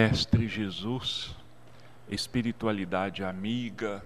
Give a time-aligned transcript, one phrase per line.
[0.00, 1.34] Mestre Jesus,
[2.08, 4.00] espiritualidade amiga,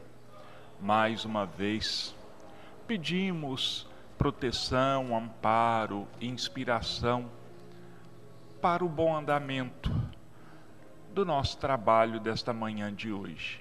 [0.81, 2.15] mais uma vez
[2.87, 3.87] pedimos
[4.17, 7.31] proteção, amparo, inspiração
[8.63, 9.95] para o bom andamento
[11.13, 13.61] do nosso trabalho desta manhã de hoje.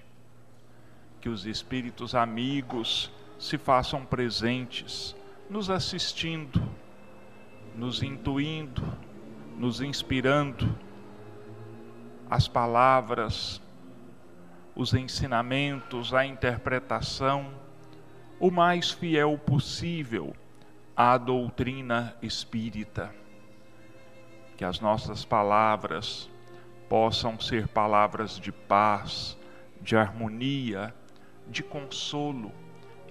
[1.19, 5.13] Que os espíritos amigos se façam presentes,
[5.49, 6.63] nos assistindo,
[7.75, 8.81] nos intuindo,
[9.57, 10.73] nos inspirando
[12.31, 13.61] as palavras,
[14.73, 17.53] os ensinamentos, a interpretação,
[18.39, 20.33] o mais fiel possível
[20.95, 23.13] à doutrina espírita.
[24.55, 26.29] Que as nossas palavras
[26.87, 29.37] possam ser palavras de paz,
[29.81, 30.95] de harmonia,
[31.49, 32.53] de consolo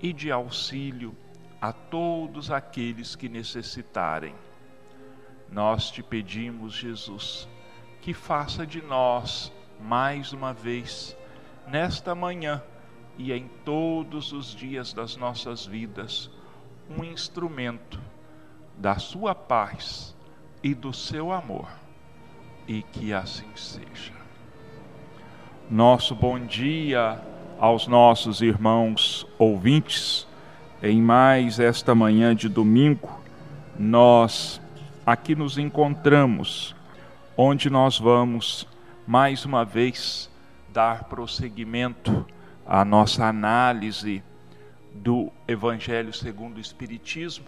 [0.01, 1.15] e de auxílio
[1.61, 4.35] a todos aqueles que necessitarem.
[5.53, 7.47] Nós te pedimos, Jesus,
[8.01, 11.17] que faça de nós, mais uma vez,
[11.67, 12.63] nesta manhã
[13.19, 16.31] e em todos os dias das nossas vidas,
[16.89, 18.01] um instrumento
[18.77, 20.17] da Sua paz
[20.63, 21.69] e do seu amor
[22.67, 24.13] e que assim seja.
[25.71, 27.21] Nosso bom dia
[27.59, 30.27] aos nossos irmãos ouvintes.
[30.83, 33.21] Em mais esta manhã de domingo,
[33.79, 34.61] nós
[35.05, 36.75] aqui nos encontramos,
[37.43, 38.69] onde nós vamos
[39.07, 40.31] mais uma vez
[40.69, 42.27] dar prosseguimento
[42.67, 44.23] à nossa análise
[44.93, 47.47] do Evangelho segundo o Espiritismo,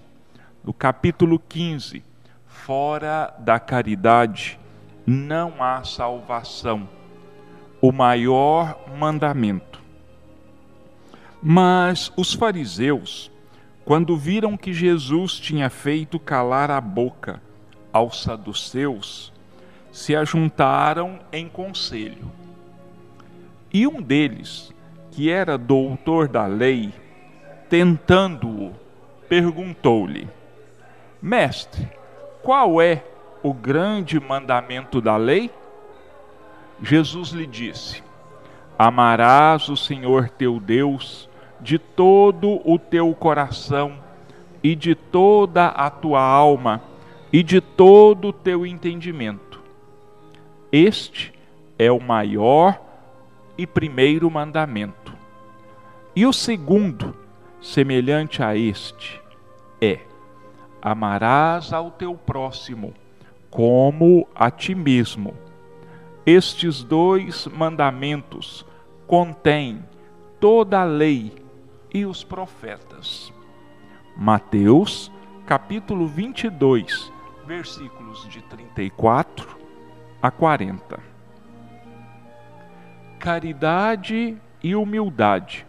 [0.64, 2.02] no capítulo 15,
[2.46, 4.58] fora da caridade
[5.04, 6.88] não há salvação,
[7.78, 9.78] o maior mandamento.
[11.42, 13.30] Mas os fariseus,
[13.84, 17.42] quando viram que Jesus tinha feito calar a boca
[17.92, 19.31] aos saduceus,
[19.92, 22.32] se ajuntaram em conselho.
[23.72, 24.72] E um deles,
[25.10, 26.92] que era doutor da lei,
[27.68, 28.72] tentando-o,
[29.28, 30.28] perguntou-lhe:
[31.20, 31.88] Mestre,
[32.42, 33.04] qual é
[33.42, 35.50] o grande mandamento da lei?
[36.82, 38.02] Jesus lhe disse:
[38.78, 41.28] Amarás o Senhor teu Deus
[41.60, 43.92] de todo o teu coração
[44.62, 46.82] e de toda a tua alma
[47.32, 49.61] e de todo o teu entendimento.
[50.72, 51.34] Este
[51.78, 52.80] é o maior
[53.58, 55.12] e primeiro mandamento.
[56.16, 57.14] E o segundo,
[57.60, 59.20] semelhante a este,
[59.82, 60.00] é:
[60.80, 62.94] amarás ao teu próximo
[63.50, 65.34] como a ti mesmo.
[66.24, 68.64] Estes dois mandamentos
[69.06, 69.84] contêm
[70.40, 71.34] toda a lei
[71.92, 73.30] e os profetas.
[74.16, 75.12] Mateus,
[75.44, 77.12] capítulo 22,
[77.46, 79.61] versículos de 34
[80.22, 81.00] a 40.
[83.18, 85.66] Caridade e humildade.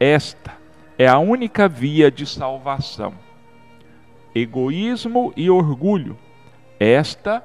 [0.00, 0.54] Esta
[0.98, 3.14] é a única via de salvação.
[4.34, 6.18] Egoísmo e orgulho
[6.78, 7.42] esta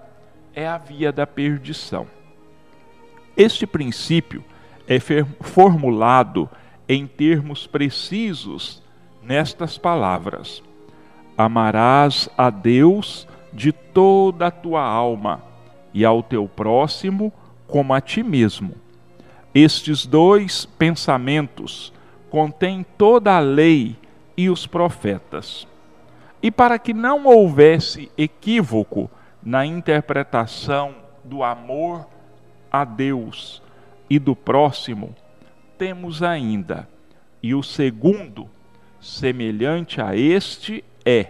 [0.54, 2.08] é a via da perdição.
[3.38, 4.44] Este princípio
[4.88, 5.00] é
[5.42, 6.50] formulado
[6.88, 8.82] em termos precisos
[9.22, 10.64] nestas palavras:
[11.38, 15.49] Amarás a Deus de toda a tua alma
[15.94, 17.32] e ao teu próximo
[17.68, 18.74] como a ti mesmo.
[19.54, 21.94] Estes dois pensamentos
[22.30, 23.96] contêm toda a lei
[24.38, 25.68] e os profetas.
[26.42, 29.10] E para que não houvesse equívoco
[29.44, 32.08] na interpretação do amor
[32.72, 33.62] a Deus
[34.10, 35.16] e do próximo,
[35.78, 36.88] temos ainda,
[37.42, 38.50] e o segundo,
[39.00, 41.28] semelhante a este, é,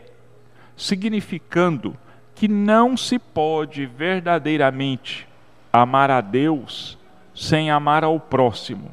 [0.76, 1.96] significando
[2.40, 5.28] que não se pode verdadeiramente
[5.74, 6.98] amar a Deus
[7.36, 8.92] sem amar ao próximo,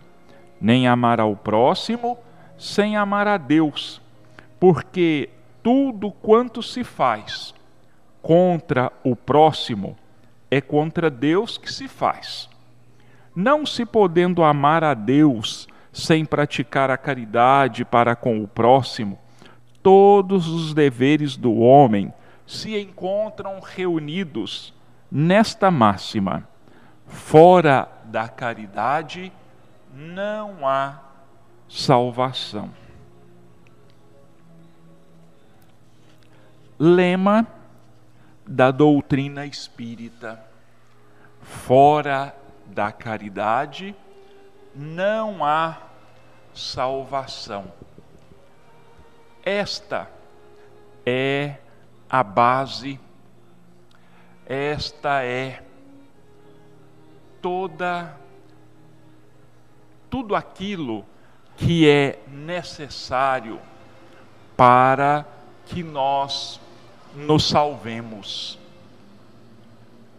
[0.61, 2.19] nem amar ao próximo
[2.59, 4.03] sem amar a Deus,
[4.59, 5.29] porque
[5.63, 7.55] tudo quanto se faz
[8.21, 9.97] contra o próximo,
[10.51, 12.49] é contra Deus que se faz.
[13.33, 19.17] Não se podendo amar a Deus sem praticar a caridade para com o próximo,
[19.85, 22.13] todos os deveres do homem
[22.47, 24.73] se encontram reunidos
[25.11, 26.49] nesta máxima:
[27.07, 29.33] fora da caridade
[29.93, 31.01] não há
[31.69, 32.71] salvação.
[36.79, 37.47] Lema
[38.47, 40.45] da doutrina espírita.
[41.41, 42.35] Fora
[42.67, 43.95] da caridade
[44.75, 45.79] não há
[46.53, 47.73] salvação.
[49.45, 50.11] Esta
[51.05, 51.57] é
[52.09, 52.99] a base,
[54.47, 55.63] esta é
[57.43, 58.17] toda
[60.09, 61.05] tudo aquilo
[61.57, 63.61] que é necessário
[64.57, 65.27] para
[65.67, 66.61] que nós
[67.15, 68.59] nos salvemos.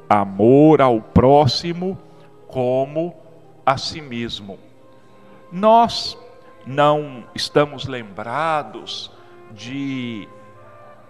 [0.09, 1.99] amor ao próximo
[2.47, 3.15] como
[3.67, 4.59] a si mesmo.
[5.51, 6.17] Nós
[6.67, 9.11] não estamos lembrados
[9.51, 10.29] de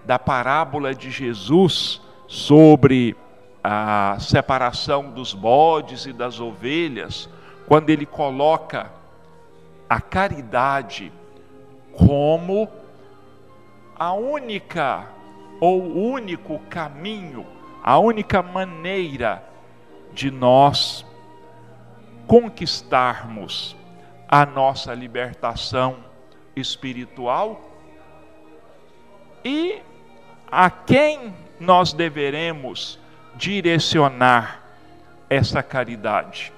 [0.05, 3.17] da parábola de Jesus sobre
[3.63, 7.29] a separação dos bodes e das ovelhas,
[7.69, 8.91] quando ele coloca
[9.93, 11.13] a caridade
[11.93, 12.67] como
[13.95, 15.07] a única
[15.61, 17.47] ou único caminho,
[17.83, 19.45] a única maneira
[20.15, 21.05] de nós
[22.27, 23.77] conquistarmos
[24.27, 25.99] a nossa libertação
[26.57, 27.61] espiritual
[29.45, 29.83] e
[30.51, 32.99] a quem nós deveremos
[33.35, 34.63] direcionar
[35.29, 36.51] essa caridade,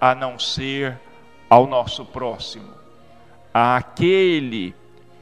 [0.00, 1.07] a não ser
[1.48, 2.72] ao nosso próximo,
[3.52, 4.74] àquele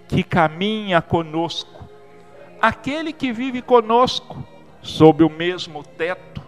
[0.08, 1.88] que caminha conosco,
[2.60, 4.44] aquele que vive conosco
[4.82, 6.42] sob o mesmo teto,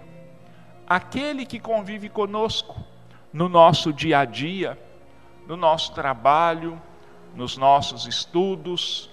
[0.87, 2.77] aquele que convive conosco
[3.33, 4.79] no nosso dia a dia,
[5.47, 6.81] no nosso trabalho,
[7.35, 9.11] nos nossos estudos,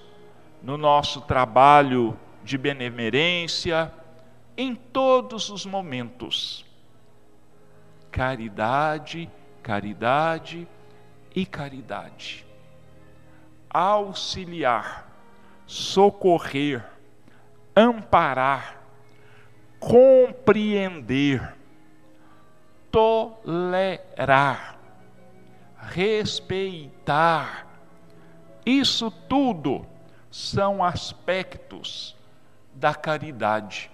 [0.62, 3.92] no nosso trabalho de benemerência,
[4.56, 6.64] em todos os momentos.
[8.10, 9.30] Caridade,
[9.66, 10.68] caridade
[11.34, 12.46] e caridade.
[13.68, 15.10] Auxiliar,
[15.66, 16.88] socorrer,
[17.74, 18.80] amparar,
[19.80, 21.52] compreender,
[22.92, 24.78] tolerar,
[25.80, 27.66] respeitar.
[28.64, 29.84] Isso tudo
[30.30, 32.14] são aspectos
[32.72, 33.90] da caridade.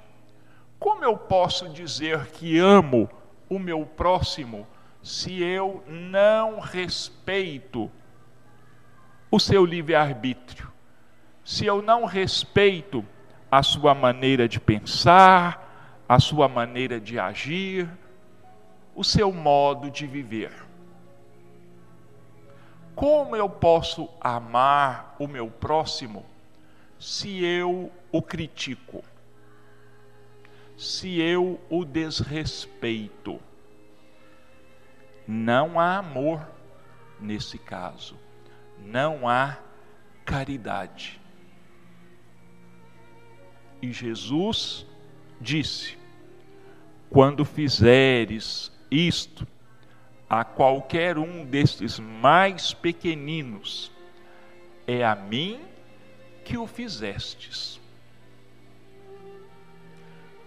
[0.78, 3.08] Como eu posso dizer que amo
[3.48, 4.66] o meu próximo
[5.02, 7.90] se eu não respeito
[9.30, 10.70] o seu livre-arbítrio?
[11.44, 13.04] Se eu não respeito
[13.50, 17.88] a sua maneira de pensar, a sua maneira de agir,
[18.94, 20.52] o seu modo de viver.
[22.94, 26.24] Como eu posso amar o meu próximo
[26.98, 29.02] se eu o critico?
[30.76, 33.40] Se eu o desrespeito?
[35.34, 36.46] Não há amor
[37.18, 38.18] nesse caso,
[38.78, 39.56] não há
[40.26, 41.18] caridade.
[43.80, 44.86] E Jesus
[45.40, 45.96] disse:
[47.08, 49.48] quando fizeres isto
[50.28, 53.90] a qualquer um destes mais pequeninos,
[54.86, 55.62] é a mim
[56.44, 57.80] que o fizestes.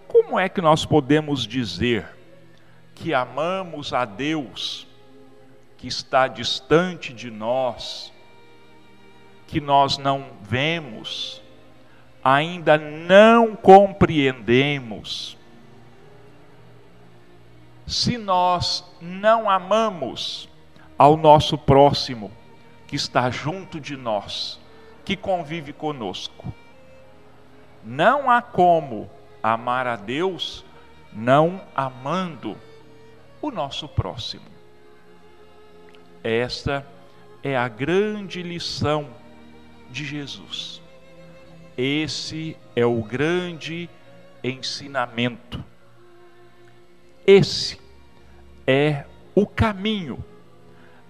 [0.06, 2.15] Como é que nós podemos dizer
[2.96, 4.86] que amamos a Deus,
[5.76, 8.12] que está distante de nós,
[9.46, 11.42] que nós não vemos,
[12.24, 15.36] ainda não compreendemos,
[17.86, 20.48] se nós não amamos
[20.98, 22.32] ao nosso próximo
[22.88, 24.58] que está junto de nós,
[25.04, 26.52] que convive conosco.
[27.84, 29.08] Não há como
[29.42, 30.64] amar a Deus
[31.12, 32.56] não amando
[33.40, 34.46] o nosso próximo.
[36.22, 36.86] Esta
[37.42, 39.08] é a grande lição
[39.90, 40.82] de Jesus.
[41.76, 43.88] Esse é o grande
[44.42, 45.62] ensinamento.
[47.26, 47.78] Esse
[48.66, 50.24] é o caminho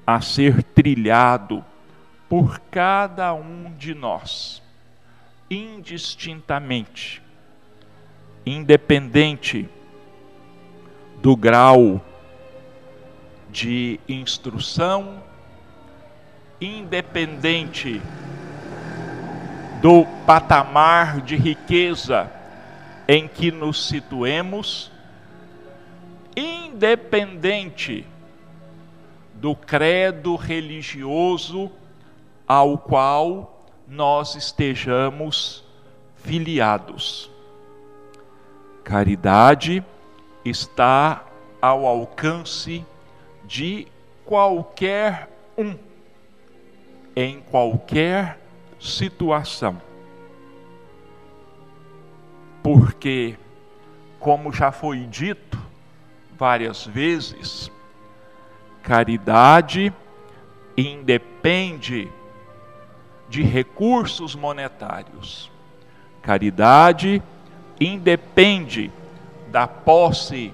[0.07, 1.65] a ser trilhado
[2.29, 4.63] por cada um de nós,
[5.51, 7.23] indistintamente,
[8.45, 9.69] independente
[11.23, 12.05] do grau
[13.57, 15.23] de instrução,
[16.61, 18.03] independente
[19.81, 22.31] do patamar de riqueza
[23.09, 24.93] em que nos situemos,
[26.37, 28.07] independente
[29.33, 31.73] do credo religioso
[32.47, 35.65] ao qual nós estejamos
[36.17, 37.31] filiados.
[38.85, 39.83] Caridade
[40.45, 41.25] está
[41.63, 42.85] ao alcance
[43.47, 43.87] de
[44.25, 45.77] qualquer um,
[47.15, 48.39] em qualquer
[48.79, 49.81] situação.
[52.63, 53.37] Porque,
[54.19, 55.59] como já foi dito
[56.37, 57.71] várias vezes,
[58.83, 59.93] caridade
[60.77, 62.11] independe
[63.29, 65.51] de recursos monetários.
[66.21, 67.23] Caridade
[67.81, 68.91] independe
[69.51, 70.53] da posse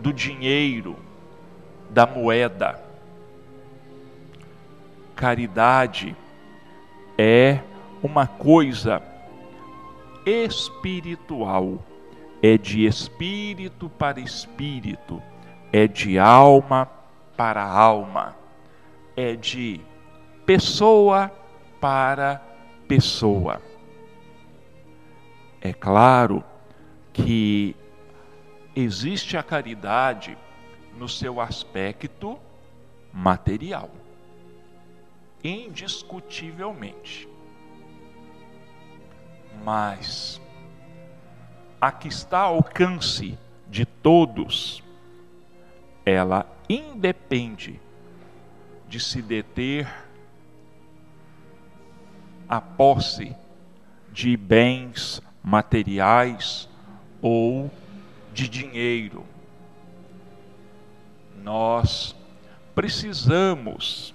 [0.00, 0.96] do dinheiro,
[1.94, 2.82] da moeda.
[5.14, 6.16] Caridade
[7.16, 7.60] é
[8.02, 9.00] uma coisa
[10.26, 11.78] espiritual,
[12.42, 15.22] é de espírito para espírito,
[15.72, 16.90] é de alma
[17.36, 18.34] para alma,
[19.16, 19.80] é de
[20.44, 21.30] pessoa
[21.80, 22.42] para
[22.88, 23.62] pessoa.
[25.60, 26.42] É claro
[27.12, 27.76] que
[28.74, 30.36] existe a caridade
[30.98, 32.38] no seu aspecto
[33.12, 33.90] material
[35.44, 37.28] indiscutivelmente.
[39.62, 40.40] Mas
[41.78, 44.82] a que está ao alcance de todos,
[46.04, 47.78] ela independe
[48.88, 49.86] de se deter
[52.48, 53.36] a posse
[54.10, 56.68] de bens materiais
[57.20, 57.70] ou
[58.32, 59.26] de dinheiro.
[61.44, 62.16] Nós
[62.74, 64.14] precisamos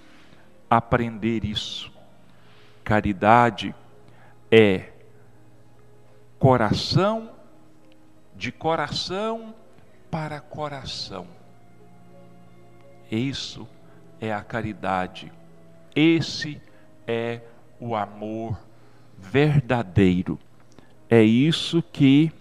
[0.68, 1.92] aprender isso.
[2.84, 3.76] Caridade
[4.50, 4.90] é
[6.40, 7.30] coração
[8.36, 9.54] de coração
[10.10, 11.28] para coração.
[13.12, 13.68] Isso
[14.20, 15.32] é a caridade.
[15.96, 16.60] Esse
[17.06, 17.42] é
[17.80, 18.60] o amor
[19.20, 20.40] verdadeiro.
[21.08, 22.32] É isso que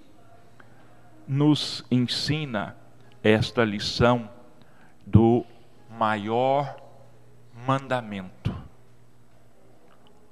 [1.27, 2.75] nos ensina
[3.23, 4.38] esta lição
[5.11, 5.45] do
[5.89, 6.77] maior
[7.67, 8.55] mandamento,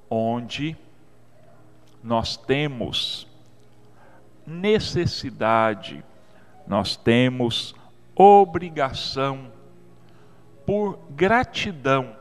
[0.08, 0.76] onde
[2.04, 3.26] nós temos
[4.46, 6.04] necessidade,
[6.66, 7.74] nós temos
[8.14, 9.50] obrigação,
[10.66, 12.14] por gratidão,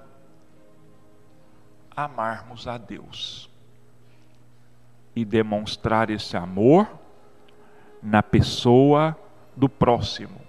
[1.95, 3.50] amarmos a Deus
[5.15, 6.88] e demonstrar esse amor
[8.01, 9.17] na pessoa
[9.55, 10.39] do próximo,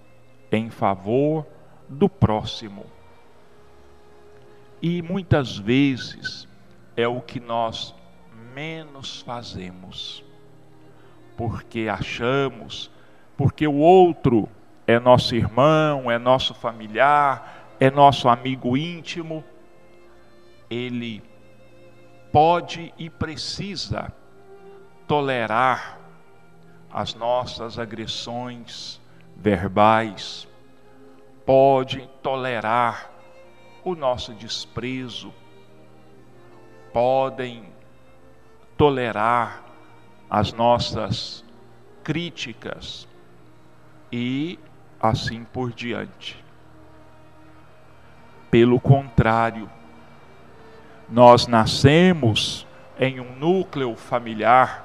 [0.52, 1.46] em favor
[1.88, 2.84] do próximo.
[4.80, 6.46] E muitas vezes
[6.96, 7.94] é o que nós
[8.54, 10.24] menos fazemos,
[11.36, 12.90] porque achamos,
[13.36, 14.48] porque o outro
[14.86, 19.44] é nosso irmão, é nosso familiar, é nosso amigo íntimo,
[20.70, 21.22] ele
[22.32, 24.12] pode e precisa
[25.06, 25.98] tolerar
[26.90, 29.00] as nossas agressões
[29.36, 30.48] verbais,
[31.46, 33.08] pode tolerar
[33.84, 35.32] o nosso desprezo,
[36.92, 37.64] podem
[38.76, 39.62] tolerar
[40.28, 41.44] as nossas
[42.02, 43.06] críticas
[44.10, 44.58] e
[45.00, 46.44] assim por diante.
[48.50, 49.70] Pelo contrário,
[51.08, 52.66] nós nascemos
[52.98, 54.84] em um núcleo familiar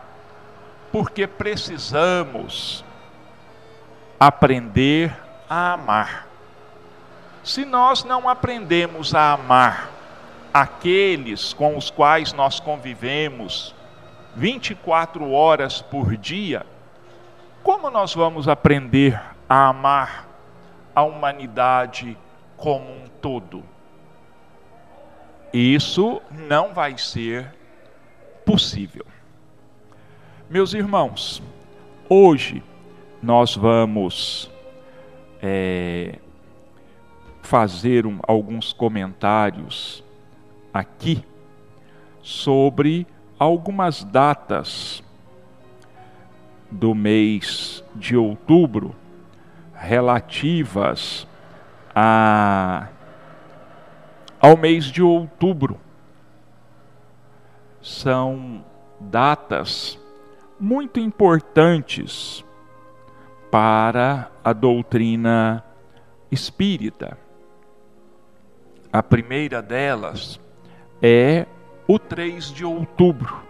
[0.92, 2.86] porque precisamos
[4.20, 5.16] aprender
[5.50, 6.31] a amar.
[7.44, 9.90] Se nós não aprendemos a amar
[10.54, 13.74] aqueles com os quais nós convivemos
[14.36, 16.66] 24 horas por dia,
[17.64, 19.20] como nós vamos aprender
[19.50, 20.28] a amar
[20.96, 22.18] a humanidade
[22.58, 23.64] como um todo.
[25.54, 27.54] Isso não vai ser
[28.46, 29.06] possível.
[30.50, 31.42] Meus irmãos,
[32.08, 32.64] hoje
[33.22, 34.50] nós vamos
[35.42, 36.20] é,
[37.52, 40.02] fazer um, alguns comentários
[40.74, 41.22] aqui
[42.22, 43.06] sobre
[43.38, 45.04] algumas datas
[46.72, 48.96] do mês de outubro
[49.74, 51.28] relativas
[51.94, 52.88] a,
[54.40, 55.78] ao mês de outubro.
[57.82, 58.64] São
[58.98, 60.00] datas
[60.58, 62.46] muito importantes
[63.52, 65.62] para a doutrina
[66.32, 67.18] espírita.
[68.92, 70.38] A primeira delas
[71.02, 71.46] é
[71.88, 73.42] o 3 de outubro.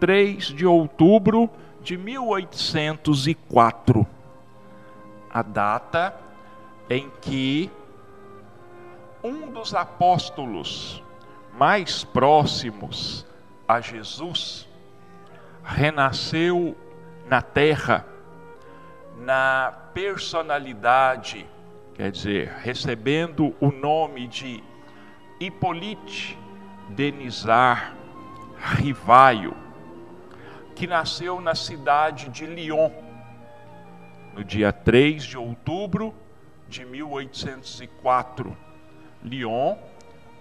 [0.00, 4.06] 3 de outubro de 1804.
[5.30, 6.16] A data
[6.88, 7.70] em que
[9.22, 11.02] um dos apóstolos
[11.52, 13.26] mais próximos
[13.68, 14.66] a Jesus
[15.62, 16.76] renasceu
[17.28, 18.06] na terra
[19.22, 21.46] na personalidade,
[21.94, 24.62] quer dizer, recebendo o nome de
[25.38, 26.38] Hippolyte
[26.88, 27.94] Denizar
[28.56, 29.54] Rivaio,
[30.74, 32.90] que nasceu na cidade de Lyon,
[34.34, 36.14] no dia 3 de outubro
[36.68, 38.56] de 1804.
[39.22, 39.76] Lyon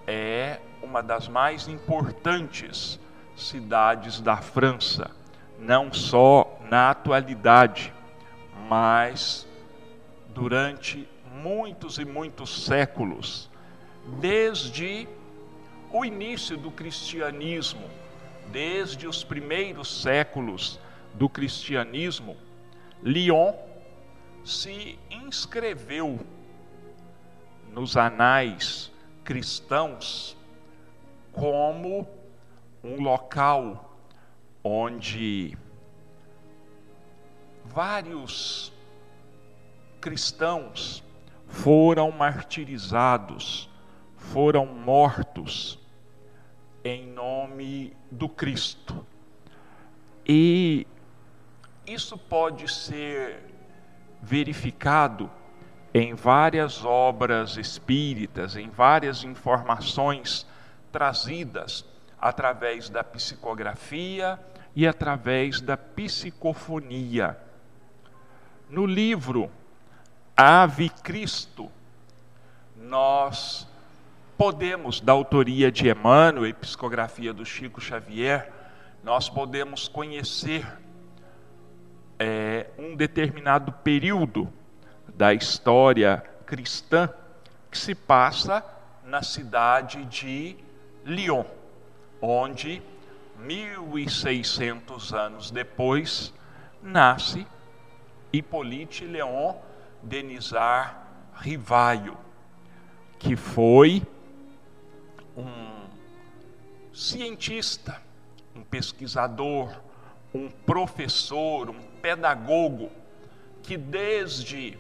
[0.08, 3.00] é uma das mais importantes
[3.36, 5.12] cidades da França,
[5.60, 7.94] não só na atualidade,
[8.70, 9.48] mas
[10.30, 11.08] durante
[11.42, 13.50] muitos e muitos séculos,
[14.20, 15.08] desde
[15.92, 17.90] o início do cristianismo,
[18.52, 20.80] desde os primeiros séculos
[21.14, 22.38] do cristianismo,
[23.02, 23.54] Lyon
[24.46, 26.20] se inscreveu
[27.72, 28.92] nos anais
[29.24, 30.38] cristãos
[31.32, 32.08] como
[32.84, 33.98] um local
[34.64, 35.58] onde
[37.66, 38.74] vários
[40.00, 41.04] cristãos
[41.52, 43.70] foram martirizados,
[44.16, 45.78] foram mortos
[46.84, 49.06] em nome do Cristo.
[50.26, 50.88] E
[51.86, 53.44] isso pode ser
[54.22, 55.30] verificado
[55.94, 60.48] em várias obras espíritas, em várias informações
[60.92, 61.86] trazidas
[62.20, 64.40] através da psicografia
[64.76, 67.38] e através da psicofonia.
[68.70, 69.52] No livro
[70.44, 71.70] Ave Cristo,
[72.76, 73.68] nós
[74.36, 78.52] podemos, da autoria de Emmanuel e psicografia do Chico Xavier,
[79.04, 80.66] nós podemos conhecer
[82.18, 84.52] é, um determinado período
[85.14, 87.08] da história cristã
[87.70, 88.66] que se passa
[89.06, 90.58] na cidade de
[91.06, 91.46] Lyon,
[92.20, 92.82] onde
[93.38, 96.34] 1600 anos depois
[96.82, 97.46] nasce
[98.34, 99.70] Hippolyte Léon
[100.04, 102.18] Denizar Rivaio,
[103.20, 104.02] que foi
[105.36, 105.88] um
[106.94, 108.02] cientista,
[108.56, 109.70] um pesquisador,
[110.34, 112.90] um professor, um pedagogo,
[113.64, 114.78] que desde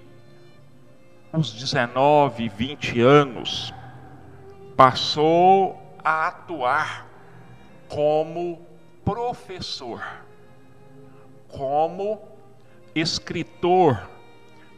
[1.31, 3.73] os 19, 20 anos
[4.75, 7.07] passou a atuar
[7.88, 8.65] como
[9.05, 10.03] professor,
[11.47, 12.21] como
[12.95, 14.10] escritor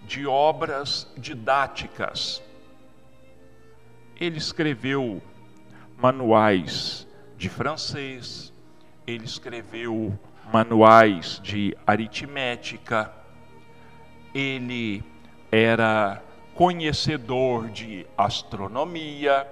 [0.08, 2.42] de obras didáticas.
[4.20, 5.22] Ele escreveu
[5.98, 8.54] manuais de francês,
[9.06, 10.18] ele escreveu
[10.52, 13.12] manuais de aritmética,
[14.34, 15.04] ele
[15.52, 16.22] era
[16.56, 19.48] conhecedor de astronomia,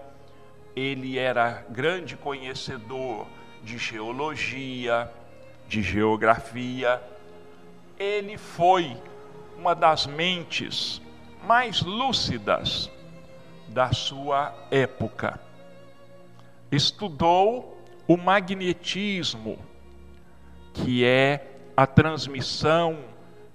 [0.75, 3.27] ele era grande conhecedor
[3.63, 5.11] de geologia,
[5.67, 7.01] de geografia
[8.01, 8.97] ele foi
[9.61, 10.99] uma das mentes
[11.45, 12.89] mais lúcidas
[13.67, 15.39] da sua época.
[16.71, 19.59] Estudou o magnetismo,
[20.73, 23.01] que é a transmissão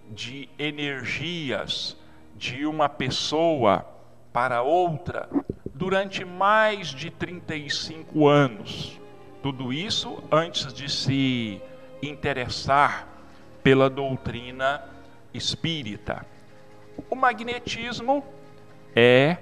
[0.08, 1.96] de energias
[2.36, 3.84] de uma pessoa
[4.32, 5.28] para outra
[5.74, 9.00] durante mais de 35 anos.
[9.42, 11.60] Tudo isso antes de se
[12.00, 13.08] interessar
[13.60, 14.94] pela doutrina
[15.36, 16.26] espírita.
[17.10, 18.24] O magnetismo
[18.94, 19.38] é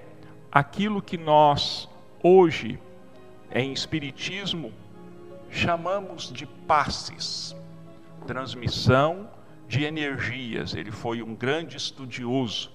[0.50, 1.88] aquilo que nós
[2.22, 2.78] hoje
[3.52, 4.72] em espiritismo
[5.50, 7.54] chamamos de passes,
[8.26, 9.30] transmissão
[9.68, 10.74] de energias.
[10.74, 12.72] Ele foi um grande estudioso.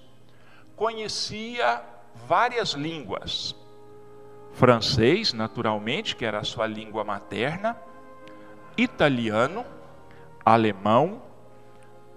[0.74, 1.82] conhecia
[2.26, 3.54] várias línguas.
[4.54, 7.76] Francês, naturalmente, que era a sua língua materna,
[8.78, 9.64] italiano,
[10.42, 11.22] alemão,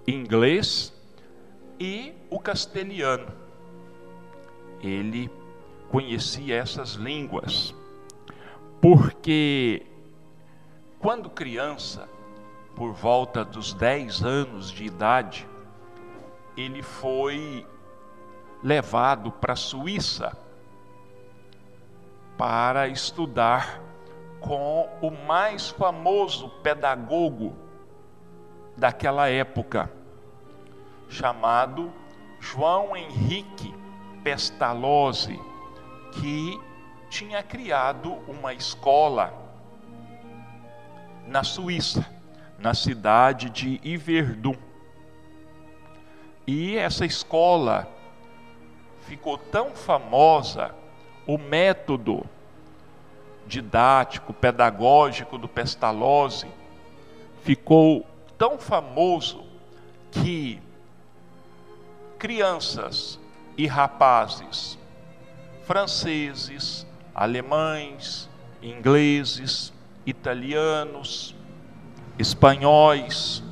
[0.06, 0.93] inglês
[1.78, 3.28] e o castelhano.
[4.80, 5.30] Ele
[5.88, 7.74] conhecia essas línguas,
[8.80, 9.86] porque
[10.98, 12.08] quando criança,
[12.74, 15.46] por volta dos 10 anos de idade,
[16.56, 17.66] ele foi
[18.62, 20.36] levado para a Suíça
[22.36, 23.80] para estudar
[24.40, 27.54] com o mais famoso pedagogo
[28.76, 29.90] daquela época,
[31.14, 31.92] chamado
[32.40, 33.72] João Henrique
[34.22, 35.40] Pestalozzi,
[36.12, 36.60] que
[37.08, 39.32] tinha criado uma escola
[41.26, 42.04] na Suíça,
[42.58, 44.56] na cidade de Yverdun.
[46.46, 47.88] E essa escola
[49.02, 50.74] ficou tão famosa,
[51.26, 52.26] o método
[53.46, 56.48] didático, pedagógico do Pestalozzi
[57.42, 59.44] ficou tão famoso
[60.10, 60.60] que
[62.24, 63.20] crianças
[63.54, 64.78] e rapazes
[65.64, 68.30] franceses, alemães,
[68.62, 69.74] ingleses,
[70.06, 71.36] italianos,
[72.18, 73.42] espanhóis,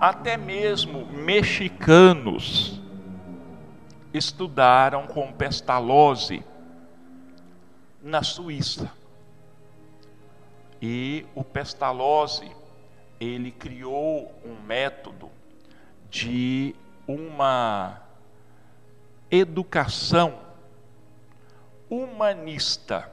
[0.00, 2.80] até mesmo mexicanos
[4.12, 6.42] estudaram com Pestalozzi
[8.02, 8.90] na Suíça.
[10.82, 12.50] E o Pestalozzi,
[13.20, 15.30] ele criou um método
[16.10, 16.74] de
[17.06, 18.00] uma
[19.30, 20.38] educação
[21.88, 23.10] humanista.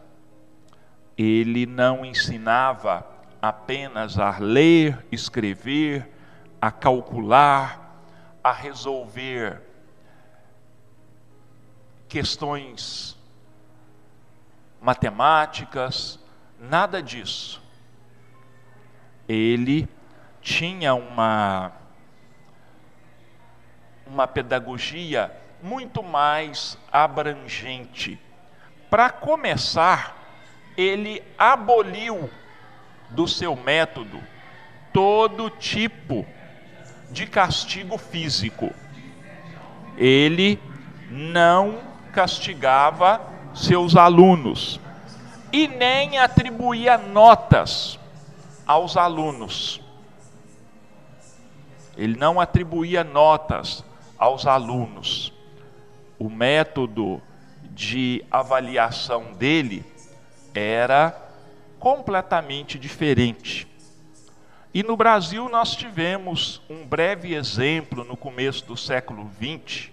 [1.18, 3.06] Ele não ensinava
[3.42, 6.10] apenas a ler, escrever,
[6.62, 8.02] a calcular,
[8.44, 9.62] a resolver
[12.08, 13.18] questões
[14.82, 16.20] matemáticas,
[16.60, 17.62] nada disso.
[19.28, 19.88] Ele
[20.42, 21.72] tinha uma
[24.22, 25.32] uma pedagogia
[25.64, 28.20] muito mais abrangente.
[28.88, 30.16] Para começar,
[30.78, 32.30] ele aboliu
[33.10, 34.22] do seu método
[34.94, 36.26] todo tipo
[37.10, 38.72] de castigo físico.
[39.98, 40.60] Ele
[41.10, 41.80] não
[42.14, 43.22] castigava
[43.56, 44.80] seus alunos
[45.52, 48.00] e nem atribuía notas
[48.68, 49.82] aos alunos.
[51.98, 53.84] Ele não atribuía notas
[54.22, 55.34] aos alunos.
[56.20, 57.20] O método
[57.72, 59.84] de avaliação dele
[60.54, 61.20] era
[61.80, 63.68] completamente diferente.
[64.72, 69.90] E no Brasil nós tivemos um breve exemplo no começo do século XX,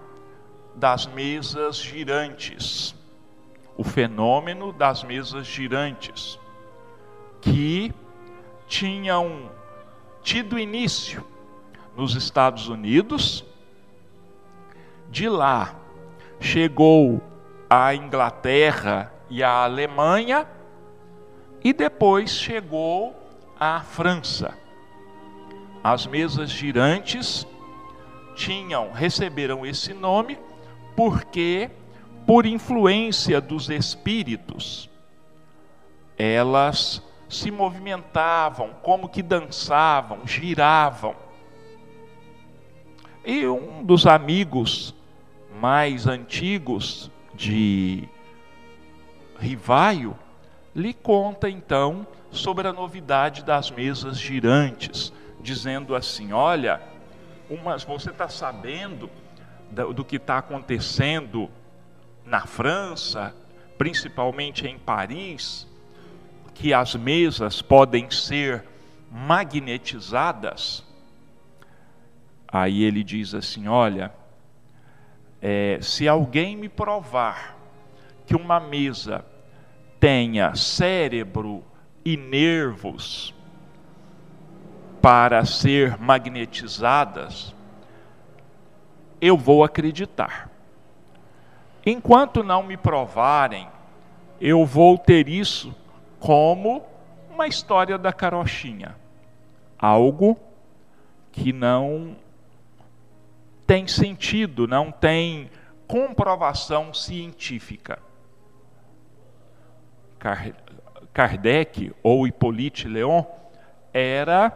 [0.75, 2.97] das mesas girantes,
[3.77, 6.37] o fenômeno das mesas girantes
[7.41, 7.95] que
[8.67, 9.51] tinham
[10.23, 11.25] tido início
[11.97, 13.45] nos Estados Unidos,
[15.11, 15.75] de lá
[16.41, 17.23] chegou
[17.69, 20.47] à Inglaterra e à Alemanha,
[21.63, 23.15] e depois chegou
[23.59, 24.57] à França.
[25.83, 27.47] As mesas girantes
[28.35, 30.39] tinham receberam esse nome
[30.97, 31.71] porque
[32.27, 34.91] por influência dos espíritos
[36.17, 41.17] elas se movimentavam, como que dançavam, giravam.
[43.25, 44.95] E um dos amigos
[45.61, 48.09] mais antigos de
[49.38, 50.16] Rivaio
[50.75, 56.81] lhe conta então sobre a novidade das mesas girantes, dizendo assim: Olha,
[57.49, 59.09] umas, você está sabendo
[59.70, 61.49] do, que está acontecendo
[62.25, 63.35] na França,
[63.77, 65.66] principalmente em Paris,
[66.55, 68.64] que as mesas podem ser
[69.11, 70.85] magnetizadas.
[72.49, 74.12] Aí ele diz assim: Olha,
[75.40, 77.54] é, se alguém me provar
[78.27, 79.25] que uma mesa
[80.01, 81.65] tenha cérebro
[82.05, 83.35] e nervos
[85.01, 87.55] para ser magnetizadas,
[89.21, 90.51] eu vou acreditar.
[91.85, 93.69] Enquanto não me provarem,
[94.41, 95.75] eu vou ter isso
[96.19, 96.83] como
[97.31, 98.97] uma história da carochinha.
[99.79, 100.39] Algo
[101.33, 102.17] que não
[103.67, 105.51] tem sentido, não tem
[105.87, 107.99] comprovação científica.
[111.13, 113.25] Kardec ou Hippolyte Leon
[113.93, 114.51] era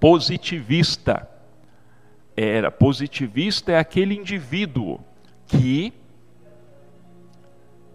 [0.00, 1.28] positivista.
[2.36, 5.00] Era positivista é aquele indivíduo
[5.46, 5.92] que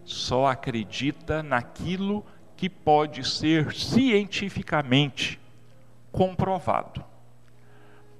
[0.05, 2.23] só acredita naquilo
[2.55, 5.39] que pode ser cientificamente
[6.11, 7.03] comprovado.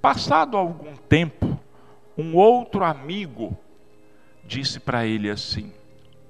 [0.02, 1.58] Passado algum tempo,
[2.16, 3.56] um outro amigo
[4.44, 5.72] disse para ele assim: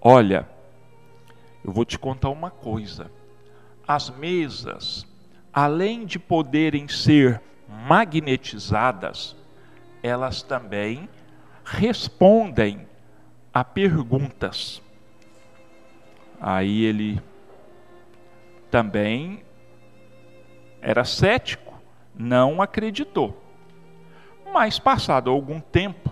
[0.01, 0.49] Olha,
[1.68, 3.11] eu vou te contar uma coisa.
[3.87, 5.07] As mesas,
[5.52, 9.37] além de poderem ser magnetizadas,
[10.02, 11.11] elas também
[11.62, 12.88] respondem
[13.52, 14.81] a perguntas.
[16.40, 17.20] Aí ele
[18.70, 19.44] também
[20.81, 21.74] era cético,
[22.14, 23.38] não acreditou.
[24.50, 26.11] Mas, passado algum tempo,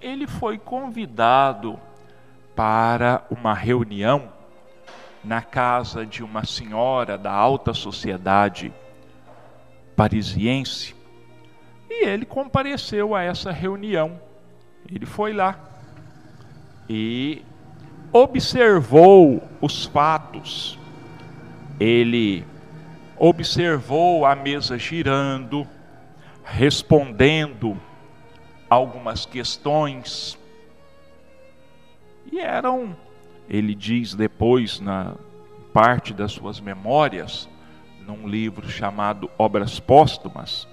[0.00, 1.78] ele foi convidado
[2.56, 4.39] para uma reunião
[5.22, 8.72] na casa de uma senhora da alta sociedade
[9.94, 10.94] parisiense.
[11.88, 14.20] E ele compareceu a essa reunião.
[14.90, 15.58] Ele foi lá
[16.88, 17.42] e
[18.12, 20.80] observou os fatos
[21.80, 22.44] ele
[23.16, 25.66] observou a mesa girando,
[26.44, 27.80] respondendo
[28.68, 30.38] algumas questões.
[32.30, 32.94] E eram,
[33.50, 35.16] ele diz depois na
[35.72, 37.48] parte das suas memórias,
[38.06, 40.68] num livro chamado Obras Póstumas,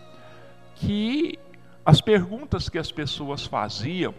[0.76, 1.40] que
[1.84, 4.14] as perguntas que as pessoas faziam,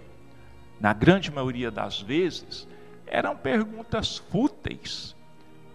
[0.80, 2.66] na grande maioria das vezes,
[3.06, 5.14] eram perguntas fúteis,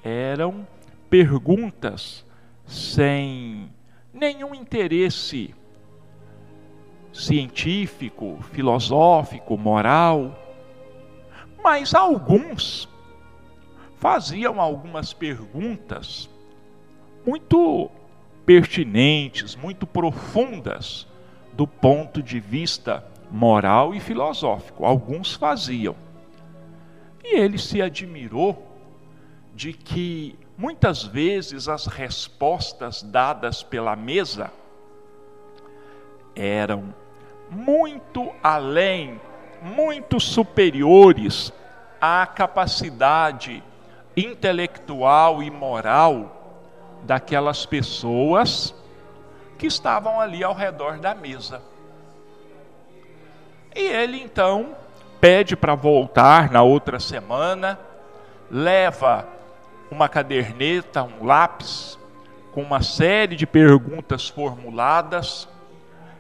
[0.03, 0.67] eram
[1.09, 2.25] perguntas
[2.65, 3.69] sem
[4.13, 5.55] nenhum interesse
[7.13, 10.42] científico, filosófico, moral,
[11.63, 12.89] mas alguns
[13.97, 16.29] faziam algumas perguntas
[17.25, 17.89] muito
[18.45, 21.07] pertinentes, muito profundas
[21.53, 24.85] do ponto de vista moral e filosófico.
[24.85, 25.95] Alguns faziam.
[27.23, 28.67] E ele se admirou
[29.55, 34.51] de que Muitas vezes as respostas dadas pela mesa
[36.35, 36.93] eram
[37.49, 39.19] muito além,
[39.63, 41.53] muito superiores
[42.01, 43.63] à capacidade
[44.15, 46.59] intelectual e moral
[47.03, 48.75] daquelas pessoas
[49.57, 51.61] que estavam ali ao redor da mesa.
[53.73, 54.75] E ele então
[55.21, 57.79] pede para voltar na outra semana,
[58.51, 59.25] leva
[59.89, 61.97] uma caderneta, um lápis,
[62.53, 65.47] com uma série de perguntas formuladas,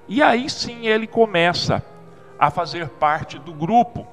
[0.07, 1.83] e aí sim ele começa
[2.43, 4.05] a fazer parte do grupo,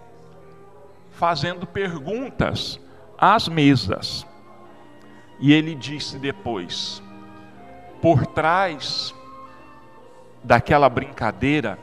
[1.11, 2.79] fazendo perguntas
[3.19, 4.25] às mesas.
[5.41, 7.03] E ele disse depois:
[8.01, 9.13] por trás
[10.45, 11.77] daquela brincadeira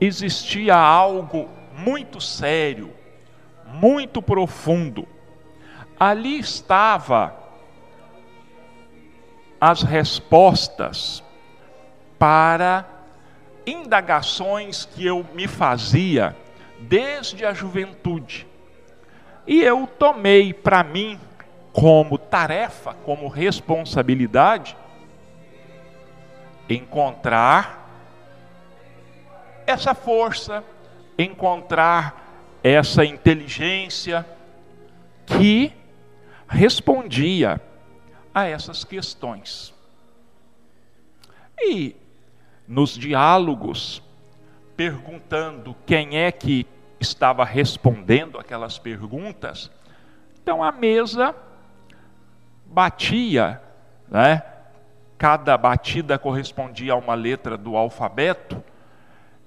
[0.00, 2.90] existia algo muito sério,
[3.66, 5.06] muito profundo
[5.98, 7.34] ali estava
[9.60, 11.22] as respostas
[12.18, 12.86] para
[13.66, 16.36] indagações que eu me fazia
[16.80, 18.46] desde a juventude.
[19.46, 21.18] E eu tomei para mim
[21.72, 24.76] como tarefa, como responsabilidade,
[26.68, 27.86] encontrar
[29.66, 30.64] essa força,
[31.18, 32.24] encontrar
[32.62, 34.26] essa inteligência
[35.26, 35.72] que
[36.48, 37.60] respondia
[38.34, 39.74] a essas questões.
[41.58, 41.96] E
[42.66, 44.02] nos diálogos,
[44.76, 46.66] perguntando quem é que
[47.00, 49.70] estava respondendo aquelas perguntas,
[50.42, 51.34] então a mesa
[52.66, 53.60] batia,
[54.08, 54.42] né?
[55.18, 58.62] cada batida correspondia a uma letra do alfabeto,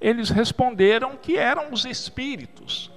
[0.02, 2.92] eles responderam que eram os espíritos,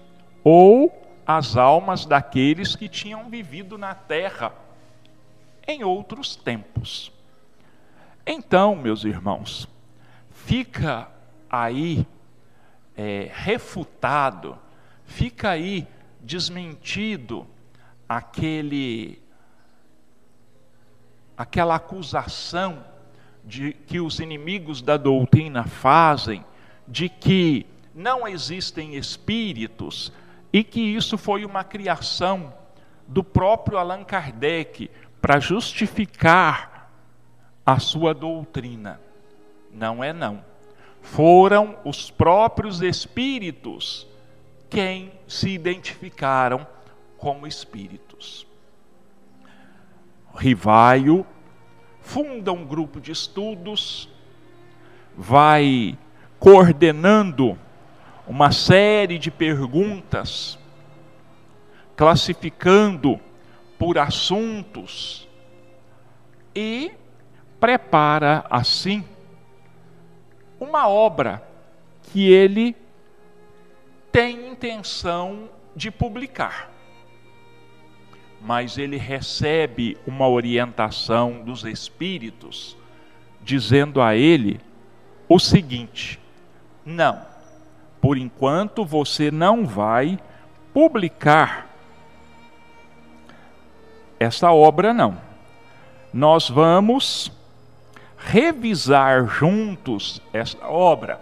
[0.44, 4.52] ou as almas daqueles que tinham vivido na terra
[5.66, 7.12] em outros tempos.
[8.26, 9.68] Então, meus irmãos,
[10.44, 11.08] fica
[11.50, 12.06] aí
[12.96, 14.58] é, refutado,
[15.04, 15.86] fica aí
[16.20, 17.46] desmentido
[18.08, 19.20] aquele
[21.36, 22.84] aquela acusação
[23.44, 26.44] de que os inimigos da doutrina fazem
[26.86, 30.12] de que não existem espíritos
[30.52, 32.52] e que isso foi uma criação
[33.08, 36.90] do próprio Allan Kardec para justificar
[37.64, 39.00] a sua doutrina.
[39.72, 40.44] Não é não.
[41.00, 44.06] Foram os próprios espíritos
[44.70, 46.66] quem se identificaram
[47.18, 48.46] como espíritos.
[50.34, 51.26] Rivaio
[52.00, 54.08] funda um grupo de estudos,
[55.16, 55.96] vai
[56.38, 57.58] coordenando
[58.26, 60.58] uma série de perguntas,
[61.96, 63.20] classificando
[63.78, 65.28] por assuntos
[66.54, 66.92] e
[67.60, 69.04] prepara assim
[70.62, 71.42] uma obra
[72.04, 72.76] que ele
[74.12, 76.70] tem intenção de publicar.
[78.40, 82.76] Mas ele recebe uma orientação dos espíritos
[83.42, 84.60] dizendo a ele
[85.28, 86.20] o seguinte:
[86.84, 87.24] não,
[88.00, 90.18] por enquanto você não vai
[90.72, 91.68] publicar
[94.18, 95.18] essa obra, não.
[96.12, 97.32] Nós vamos
[98.24, 101.20] revisar juntos esta obra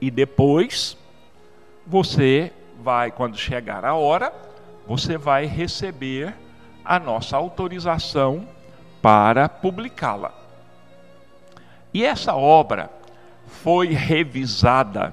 [0.00, 0.96] e depois
[1.86, 4.32] você vai, quando chegar a hora,
[4.86, 6.34] você vai receber
[6.84, 8.46] a nossa autorização
[9.02, 10.32] para publicá-la.
[11.92, 12.90] E essa obra
[13.46, 15.12] foi revisada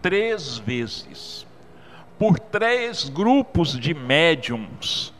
[0.00, 1.46] três vezes
[2.18, 5.12] por três grupos de médiums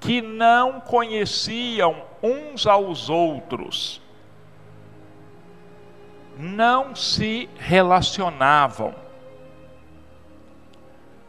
[0.00, 4.01] que não conheciam uns aos outros,
[6.42, 8.92] não se relacionavam.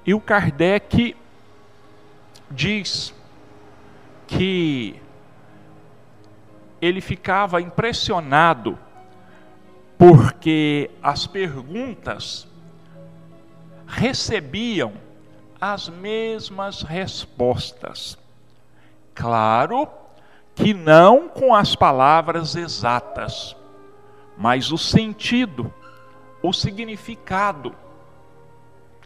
[0.03, 1.15] E o Kardec
[2.49, 3.13] diz
[4.25, 4.99] que
[6.81, 8.77] ele ficava impressionado
[9.97, 12.47] porque as perguntas
[13.85, 14.93] recebiam
[15.61, 18.17] as mesmas respostas.
[19.13, 19.87] Claro
[20.55, 23.55] que não com as palavras exatas,
[24.37, 25.73] mas o sentido,
[26.41, 27.75] o significado.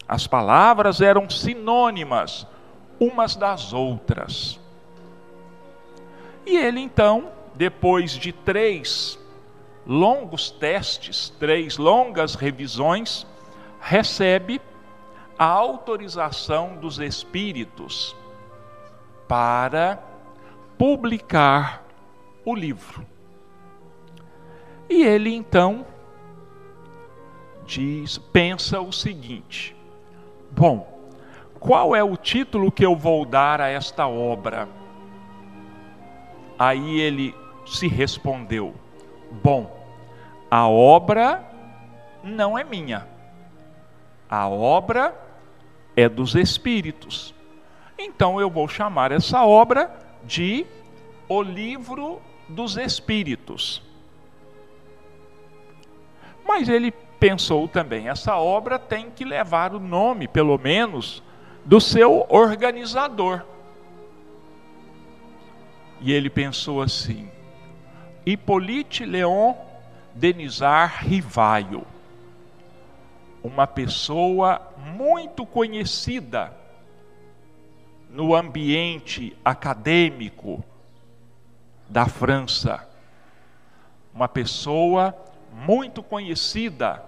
[0.08, 2.48] As palavras eram sinônimas
[3.00, 4.60] umas das outras.
[6.46, 9.20] E ele então, depois de três
[9.86, 13.28] longos testes, três longas revisões,
[13.80, 14.62] recebe
[15.38, 18.16] a autorização dos espíritos
[19.28, 20.02] para
[20.78, 21.84] publicar
[22.44, 23.06] o livro.
[24.90, 25.86] E ele então
[27.66, 29.76] diz, pensa o seguinte:
[30.52, 30.98] bom,
[31.60, 34.68] qual é o título que eu vou dar a esta obra?
[36.58, 37.36] Aí ele
[37.66, 38.74] se respondeu:
[39.44, 39.70] Bom,
[40.50, 41.44] a obra
[42.24, 43.08] não é minha,
[44.30, 45.14] a obra
[45.96, 47.34] é dos Espíritos.
[47.98, 49.92] Então eu vou chamar essa obra
[50.24, 50.66] de
[51.28, 53.87] O Livro dos Espíritos.
[56.48, 61.22] Mas ele pensou também, essa obra tem que levar o nome, pelo menos,
[61.66, 63.44] do seu organizador.
[66.00, 67.30] E ele pensou assim:
[68.26, 69.54] Hippolyte Leon
[70.14, 71.86] Denizar Rivaio,
[73.44, 76.54] uma pessoa muito conhecida
[78.10, 80.64] no ambiente acadêmico
[81.90, 82.88] da França,
[84.14, 85.16] uma pessoa
[85.58, 87.04] muito conhecida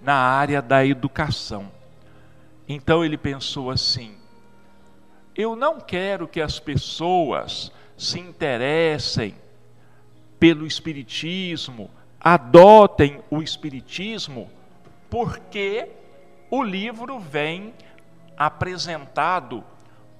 [0.00, 1.68] na área da educação.
[2.68, 4.14] Então ele pensou assim:
[5.34, 9.34] eu não quero que as pessoas se interessem
[10.38, 11.90] pelo Espiritismo,
[12.20, 14.50] adotem o Espiritismo,
[15.10, 15.88] porque
[16.50, 17.74] o livro vem
[18.36, 19.64] apresentado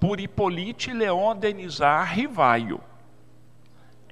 [0.00, 2.80] por Hippolyte Leon Denisard Rivaio.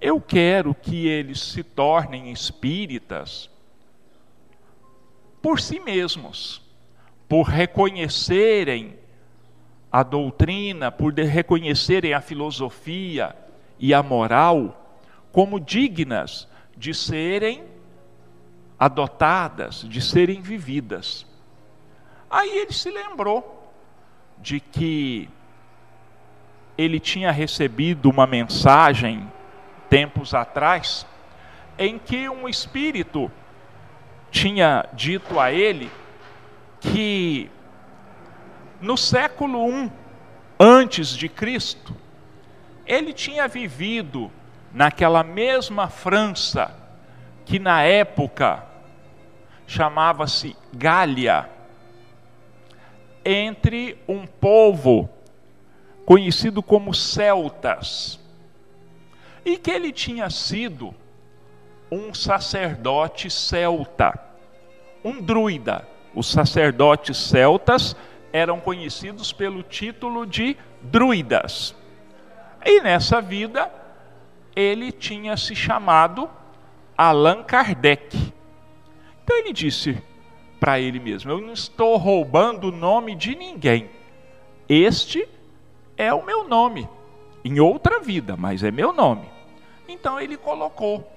[0.07, 3.49] Eu quero que eles se tornem espíritas
[5.41, 6.61] por si mesmos,
[7.27, 8.99] por reconhecerem
[9.91, 13.35] a doutrina, por reconhecerem a filosofia
[13.79, 15.01] e a moral
[15.33, 16.47] como dignas
[16.77, 17.65] de serem
[18.79, 21.27] adotadas, de serem vividas.
[22.29, 23.73] Aí ele se lembrou
[24.37, 25.31] de que
[26.77, 29.33] ele tinha recebido uma mensagem
[29.89, 31.07] tempos atrás
[31.79, 33.31] em que um espírito
[34.31, 35.91] tinha dito a ele
[36.81, 37.51] que
[38.81, 39.91] no século I
[40.59, 41.95] antes de Cristo
[42.87, 44.31] ele tinha vivido
[44.73, 46.75] naquela mesma França
[47.45, 48.65] que na época
[49.67, 51.49] chamava-se Gália,
[53.25, 55.09] entre um povo
[56.05, 58.21] conhecido como celtas,
[59.45, 60.95] e que ele tinha sido
[61.91, 64.19] um sacerdote celta,
[65.05, 65.87] um druida.
[66.15, 67.97] Os sacerdotes celtas
[68.33, 71.75] eram conhecidos pelo título de druidas.
[72.65, 73.71] E nessa vida,
[74.57, 76.31] ele tinha se chamado
[76.97, 78.33] Allan Kardec.
[79.23, 80.03] Então ele disse
[80.59, 83.91] para ele mesmo: Eu não estou roubando o nome de ninguém.
[84.69, 85.29] Este
[85.97, 86.89] é o meu nome,
[87.45, 89.34] em outra vida, mas é meu nome.
[89.89, 91.11] Então ele colocou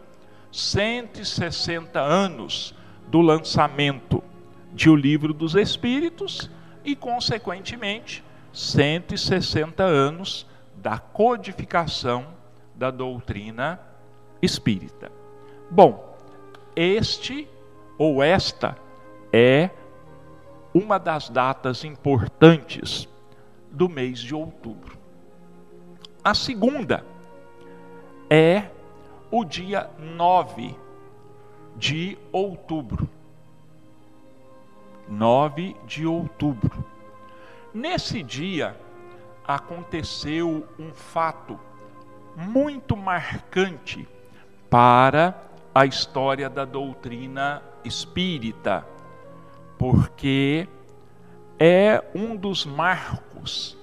[0.51, 2.76] 160 anos
[3.07, 4.24] do lançamento
[4.74, 6.49] de O Livro dos Espíritos
[6.84, 12.26] e, consequentemente, 160 anos da codificação
[12.74, 13.80] da doutrina
[14.41, 15.11] espírita.
[15.69, 16.17] Bom,
[16.76, 17.47] este
[18.02, 18.76] ou esta
[19.32, 19.70] é
[20.74, 23.08] uma das datas importantes
[23.70, 24.97] do mês de outubro.
[26.24, 27.06] A segunda
[28.28, 28.72] é
[29.30, 30.76] o dia 9
[31.76, 33.08] de outubro.
[35.08, 36.84] 9 de outubro.
[37.72, 38.76] Nesse dia
[39.47, 41.60] aconteceu um fato
[42.36, 44.10] muito marcante
[44.72, 45.39] para
[45.76, 48.86] a história da doutrina espírita,
[49.77, 50.67] porque
[51.59, 53.77] é um dos marcos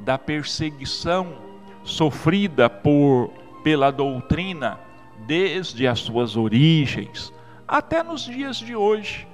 [0.00, 1.36] da perseguição
[1.82, 3.32] sofrida por
[3.64, 4.78] pela doutrina
[5.26, 7.32] desde as suas origens
[7.66, 9.26] até nos dias de hoje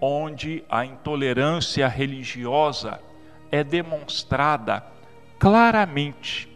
[0.00, 3.00] onde a intolerância religiosa
[3.50, 4.84] é demonstrada
[5.38, 6.48] claramente,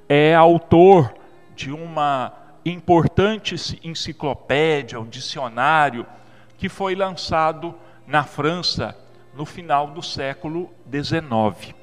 [0.07, 1.13] é autor
[1.55, 2.31] de uma
[2.65, 6.05] importante enciclopédia, um dicionário,
[6.57, 7.75] que foi lançado
[8.05, 8.97] na França
[9.33, 11.75] no final do século XIX.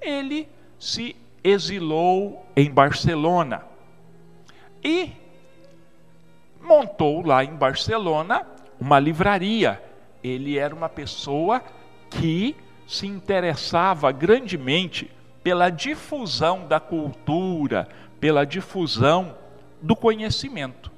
[0.00, 1.16] Ele se
[1.46, 3.64] exilou em Barcelona
[4.82, 5.12] e
[6.60, 8.44] montou lá em Barcelona
[8.80, 9.80] uma livraria.
[10.24, 11.62] Ele era uma pessoa
[12.10, 15.08] que se interessava grandemente
[15.44, 17.88] pela difusão da cultura,
[18.18, 19.36] pela difusão
[19.80, 20.90] do conhecimento.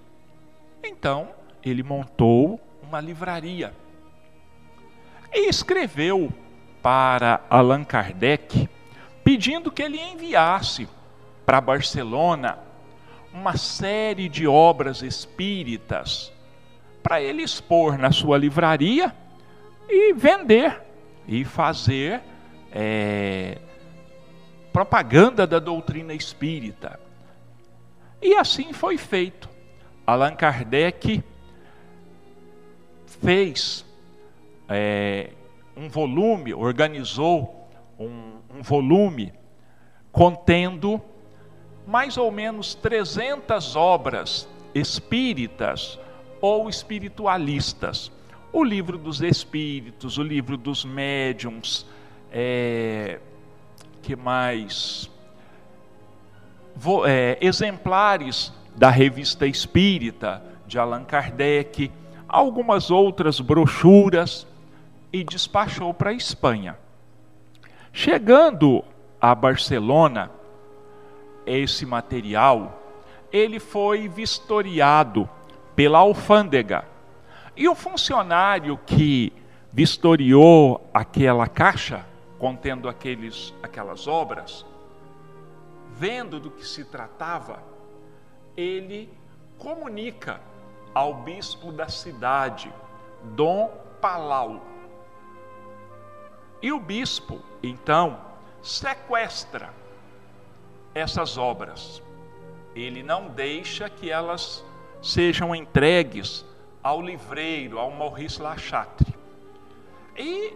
[0.82, 1.28] Então,
[1.62, 3.74] ele montou uma livraria
[5.30, 6.32] e escreveu
[6.82, 8.66] para Allan Kardec
[9.28, 10.88] pedindo que ele enviasse
[11.44, 12.58] para Barcelona
[13.30, 16.32] uma série de obras espíritas
[17.02, 19.14] para ele expor na sua livraria
[19.86, 20.80] e vender
[21.26, 22.22] e fazer
[22.72, 23.58] é,
[24.72, 26.98] propaganda da doutrina espírita.
[28.22, 29.46] E assim foi feito.
[30.06, 31.22] Allan Kardec
[33.20, 33.84] fez
[34.70, 35.32] é,
[35.76, 37.68] um volume, organizou
[38.00, 39.32] um, um volume
[40.10, 41.00] contendo
[41.86, 45.98] mais ou menos 300 obras espíritas
[46.40, 48.10] ou espiritualistas.
[48.52, 51.86] O livro dos espíritos, o livro dos médiums,
[52.32, 53.20] é,
[54.02, 55.10] que mais?
[56.74, 61.90] Vou, é, exemplares da revista espírita de Allan Kardec,
[62.28, 64.46] algumas outras brochuras
[65.12, 66.76] e despachou para a Espanha.
[67.92, 68.84] Chegando
[69.20, 70.30] a Barcelona,
[71.46, 72.82] esse material,
[73.32, 75.28] ele foi vistoriado
[75.74, 76.84] pela alfândega.
[77.56, 79.32] E o funcionário que
[79.72, 82.04] vistoriou aquela caixa
[82.38, 84.64] contendo aqueles, aquelas obras,
[85.90, 87.62] vendo do que se tratava,
[88.56, 89.10] ele
[89.58, 90.40] comunica
[90.94, 92.72] ao bispo da cidade,
[93.34, 93.68] Dom
[94.00, 94.64] Palau.
[96.62, 98.20] E o bispo, então,
[98.62, 99.72] sequestra
[100.94, 102.02] essas obras.
[102.74, 104.64] Ele não deixa que elas
[105.02, 106.44] sejam entregues
[106.82, 109.14] ao livreiro, ao Maurice Lachatre.
[110.16, 110.52] E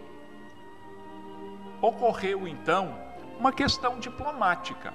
[1.81, 2.97] ocorreu então
[3.37, 4.93] uma questão diplomática.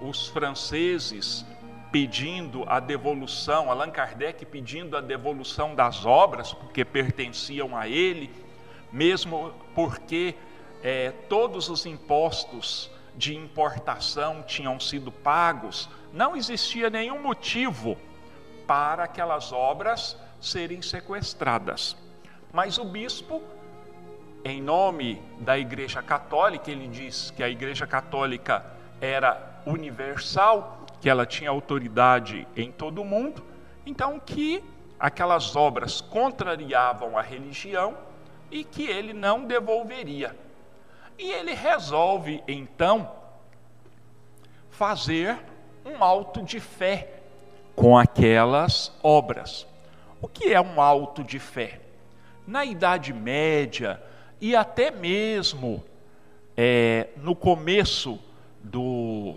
[0.00, 1.44] Os franceses
[1.90, 8.30] pedindo a devolução, Allan Kardec pedindo a devolução das obras, porque pertenciam a ele,
[8.92, 10.34] mesmo porque
[10.82, 17.96] é, todos os impostos de importação tinham sido pagos, não existia nenhum motivo
[18.66, 21.96] para aquelas obras serem sequestradas.
[22.52, 23.42] Mas o bispo,
[24.44, 28.64] em nome da Igreja Católica, ele diz que a Igreja Católica
[29.00, 33.44] era universal, que ela tinha autoridade em todo o mundo,
[33.84, 34.62] então que
[34.98, 37.96] aquelas obras contrariavam a religião
[38.50, 40.36] e que ele não devolveria.
[41.18, 43.10] E ele resolve então
[44.70, 45.38] fazer
[45.84, 47.20] um auto de fé
[47.74, 49.66] com aquelas obras.
[50.20, 51.80] O que é um auto de fé?
[52.46, 54.02] Na Idade Média
[54.40, 55.84] e até mesmo
[56.56, 58.18] é, no começo
[58.62, 59.34] do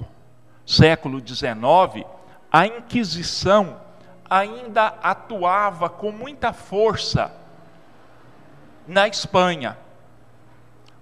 [0.65, 2.05] século XIX,
[2.51, 3.79] a Inquisição
[4.29, 7.40] ainda atuava com muita força
[8.87, 9.77] na Espanha.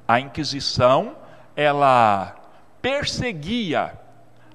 [0.08, 1.16] A Inquisição,
[1.56, 2.36] ela
[2.82, 3.94] perseguia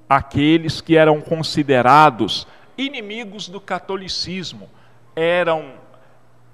[0.08, 2.46] aqueles que eram considerados
[2.76, 4.68] inimigos do catolicismo,
[5.14, 5.74] eram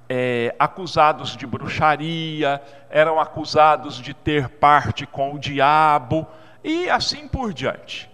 [0.08, 2.60] é, acusados de bruxaria,
[2.90, 6.26] eram acusados de ter parte com o diabo
[6.64, 8.10] e assim por diante.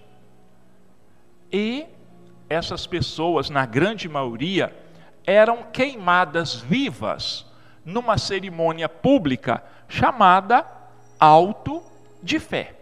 [1.50, 1.86] E
[2.48, 4.76] essas pessoas, na grande maioria,
[5.26, 7.45] eram queimadas vivas
[7.86, 10.66] numa cerimônia pública chamada
[11.20, 11.80] Alto
[12.20, 12.74] de Fé.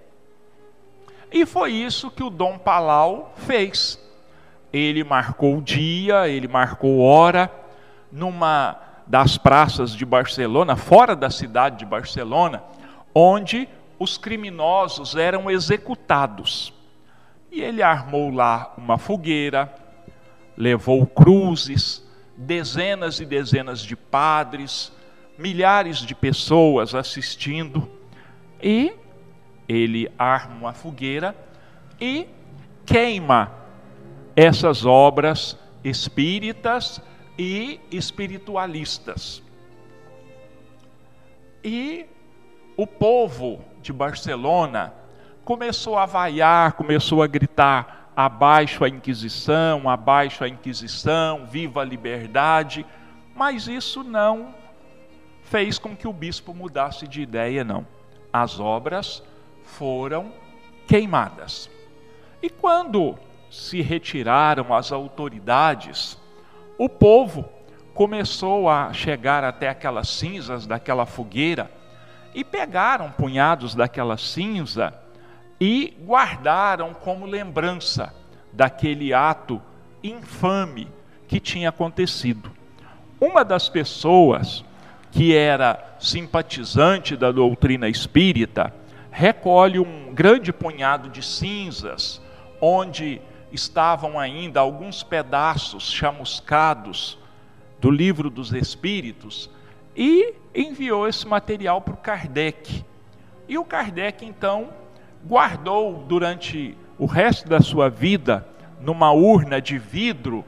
[1.31, 4.01] E foi isso que o Dom Palau fez.
[4.73, 7.53] Ele marcou dia, ele marcou hora,
[8.11, 12.65] numa das praças de Barcelona, fora da cidade de Barcelona,
[13.15, 16.73] onde os criminosos eram executados.
[17.53, 19.73] E ele armou lá uma fogueira,
[20.57, 22.05] levou cruzes,
[22.37, 24.93] dezenas e dezenas de padres,
[25.39, 27.89] milhares de pessoas assistindo,
[28.63, 28.95] e
[29.69, 31.35] ele arma uma fogueira
[32.01, 32.27] e
[32.85, 33.53] queima
[34.37, 37.01] essas obras espíritas
[37.39, 39.43] e espiritualistas.
[41.63, 42.07] E
[42.77, 44.93] o povo de Barcelona
[45.45, 52.85] começou a vaiar, começou a gritar: abaixo a Inquisição, abaixo a Inquisição, viva a liberdade.
[53.35, 54.55] Mas isso não
[55.45, 57.87] fez com que o bispo mudasse de ideia, não.
[58.33, 59.23] As obras
[59.63, 60.33] foram
[60.87, 61.71] queimadas.
[62.43, 63.17] E quando
[63.51, 66.19] se retiraram as autoridades,
[66.77, 67.49] o povo
[67.95, 71.71] começou a chegar até aquelas cinzas daquela fogueira
[72.35, 74.93] e pegaram punhados daquela cinza
[75.61, 78.13] e guardaram como lembrança
[78.53, 79.63] daquele ato
[80.03, 80.89] infame
[81.29, 82.51] que tinha acontecido.
[83.21, 84.65] Uma das pessoas
[85.15, 88.75] que era simpatizante da doutrina espírita
[89.13, 92.21] recolhe um grande punhado de cinzas,
[92.61, 97.17] onde estavam ainda alguns pedaços chamuscados
[97.81, 99.49] do livro dos Espíritos
[99.97, 102.85] e enviou esse material para o Kardec.
[103.49, 104.71] E o Kardec então
[105.25, 108.45] guardou durante o resto da sua vida
[108.81, 110.45] numa urna de vidro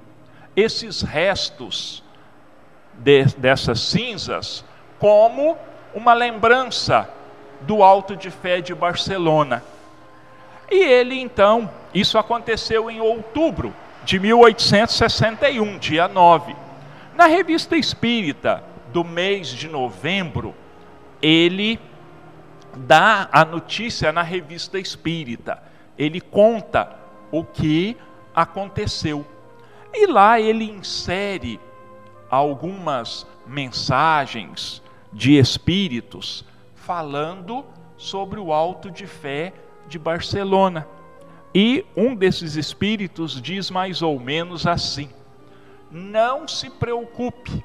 [0.56, 2.02] esses restos
[2.98, 4.64] de, dessas cinzas
[4.98, 5.56] como
[5.94, 7.08] uma lembrança
[7.62, 9.62] do Alto de Fé de Barcelona.
[10.70, 13.74] E ele então, isso aconteceu em outubro
[14.04, 16.54] de 1861, dia 9.
[17.14, 20.54] Na revista Espírita do mês de novembro,
[21.22, 21.80] ele
[22.76, 25.62] dá a notícia na revista Espírita.
[25.98, 26.94] Ele conta
[27.30, 27.96] o que
[28.34, 29.24] aconteceu.
[29.94, 31.58] E lá ele insere
[32.30, 37.64] algumas mensagens de espíritos falando
[37.96, 39.52] sobre o alto de fé
[39.88, 40.86] de Barcelona.
[41.54, 45.08] E um desses espíritos diz mais ou menos assim:
[45.90, 47.64] Não se preocupe,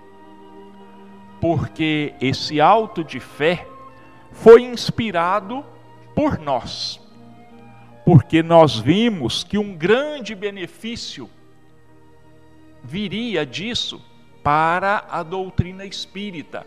[1.42, 3.68] porque esse alto de fé
[4.32, 5.66] foi inspirado
[6.16, 7.00] por nós.
[8.06, 11.30] Porque nós vimos que um grande benefício
[12.84, 14.02] viria disso
[14.44, 16.66] para a doutrina espírita,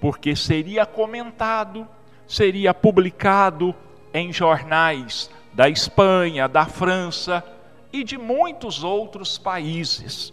[0.00, 1.86] porque seria comentado,
[2.26, 3.74] seria publicado
[4.12, 7.44] em jornais da Espanha, da França
[7.92, 10.32] e de muitos outros países.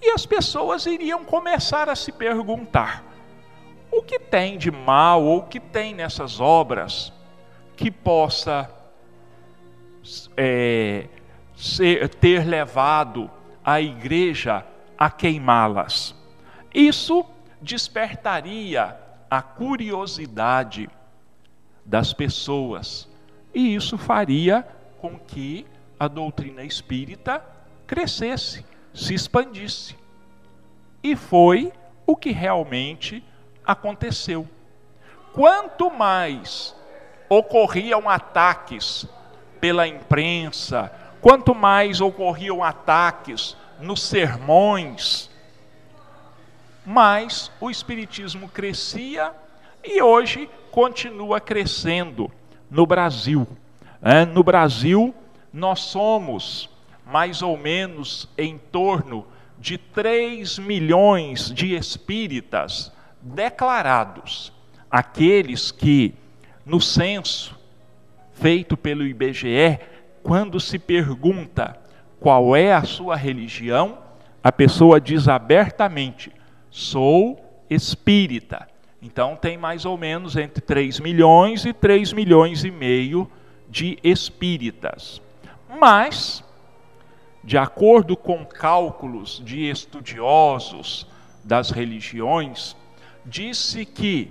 [0.00, 3.04] E as pessoas iriam começar a se perguntar:
[3.90, 7.12] o que tem de mal ou o que tem nessas obras
[7.76, 8.70] que possa
[10.36, 11.08] é,
[11.54, 13.30] ser, ter levado
[13.64, 14.66] a igreja
[15.02, 16.14] a queimá-las?
[16.72, 17.26] Isso
[17.60, 18.96] despertaria
[19.28, 20.88] a curiosidade
[21.84, 23.08] das pessoas.
[23.52, 24.64] E isso faria
[25.00, 25.66] com que
[25.98, 27.44] a doutrina espírita
[27.84, 29.96] crescesse, se expandisse.
[31.02, 31.72] E foi
[32.06, 33.24] o que realmente
[33.66, 34.48] aconteceu.
[35.32, 36.76] Quanto mais
[37.28, 39.04] ocorriam ataques
[39.60, 45.28] pela imprensa, quanto mais ocorriam ataques nos sermões,
[46.86, 49.32] mais o Espiritismo crescia
[49.84, 52.30] e hoje continua crescendo
[52.70, 53.46] no Brasil.
[54.00, 55.14] É, no Brasil,
[55.52, 56.70] nós somos
[57.04, 59.26] mais ou menos em torno
[59.58, 64.52] de 3 milhões de espíritas declarados,
[64.90, 66.14] aqueles que,
[66.64, 67.56] no censo
[68.34, 69.78] feito pelo IBGE,
[70.22, 71.81] quando se pergunta
[72.22, 73.98] qual é a sua religião,
[74.42, 76.32] a pessoa diz abertamente:
[76.70, 78.68] sou espírita.
[79.02, 83.28] Então tem mais ou menos entre 3 milhões e 3 milhões e meio
[83.68, 85.20] de espíritas.
[85.80, 86.44] Mas,
[87.42, 91.06] de acordo com cálculos de estudiosos
[91.42, 92.76] das religiões,
[93.26, 94.30] disse que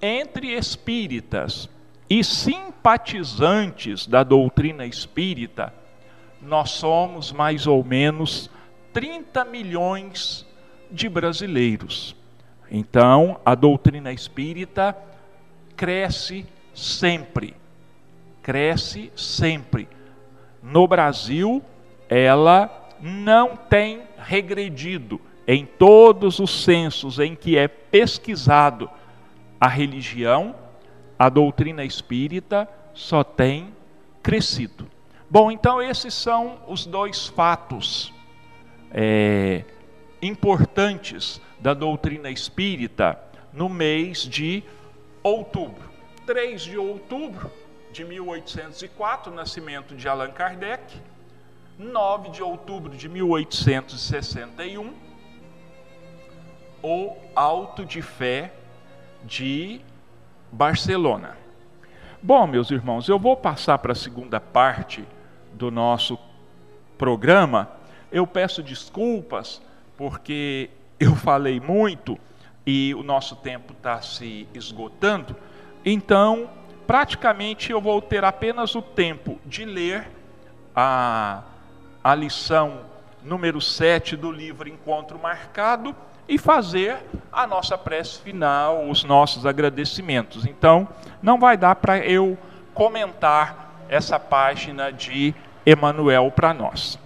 [0.00, 1.68] entre espíritas
[2.08, 5.74] e simpatizantes da doutrina espírita,
[6.46, 8.48] nós somos mais ou menos
[8.92, 10.46] 30 milhões
[10.90, 12.16] de brasileiros.
[12.70, 14.96] Então, a doutrina espírita
[15.76, 17.54] cresce sempre.
[18.42, 19.88] Cresce sempre.
[20.62, 21.62] No Brasil,
[22.08, 28.90] ela não tem regredido, em todos os censos em que é pesquisado
[29.60, 30.54] a religião,
[31.18, 33.72] a doutrina espírita só tem
[34.22, 34.95] crescido.
[35.28, 38.12] Bom, então esses são os dois fatos
[38.92, 39.64] é,
[40.22, 43.18] importantes da doutrina espírita
[43.52, 44.62] no mês de
[45.22, 45.90] outubro.
[46.24, 47.50] 3 de outubro
[47.92, 51.00] de 1804, nascimento de Allan Kardec.
[51.78, 54.94] 9 de outubro de 1861,
[56.82, 58.54] o Alto de Fé
[59.22, 59.82] de
[60.50, 61.36] Barcelona.
[62.22, 65.04] Bom, meus irmãos, eu vou passar para a segunda parte
[65.56, 66.18] do nosso
[66.98, 67.70] programa.
[68.12, 69.60] Eu peço desculpas
[69.96, 72.18] porque eu falei muito
[72.66, 75.34] e o nosso tempo está se esgotando.
[75.84, 76.50] Então,
[76.86, 80.08] praticamente eu vou ter apenas o tempo de ler
[80.74, 81.42] a,
[82.02, 82.80] a lição
[83.24, 85.94] número 7 do livro Encontro Marcado
[86.28, 86.98] e fazer
[87.32, 90.44] a nossa prece final, os nossos agradecimentos.
[90.44, 90.88] Então,
[91.22, 92.36] não vai dar para eu
[92.74, 95.34] comentar essa página de
[95.66, 96.96] Emanuel para nós.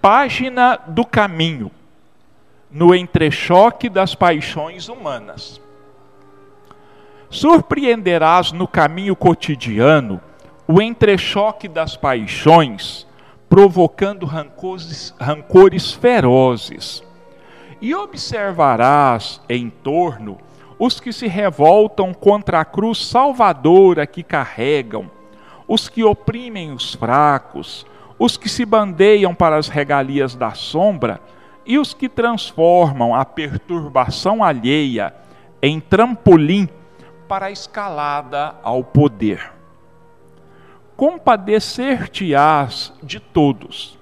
[0.00, 1.70] Página do caminho,
[2.70, 5.60] no entrechoque das paixões humanas.
[7.30, 10.20] Surpreenderás no caminho cotidiano
[10.68, 13.06] o entrechoque das paixões,
[13.48, 17.02] provocando rancores, rancores ferozes
[17.80, 20.38] e observarás em torno
[20.78, 25.10] os que se revoltam contra a cruz salvadora que carregam,
[25.70, 27.86] os que oprimem os fracos,
[28.18, 31.20] os que se bandeiam para as regalias da sombra
[31.64, 35.14] e os que transformam a perturbação alheia
[35.62, 36.68] em trampolim
[37.28, 39.52] para a escalada ao poder.
[40.96, 43.96] Compadecer-te-ás de todos,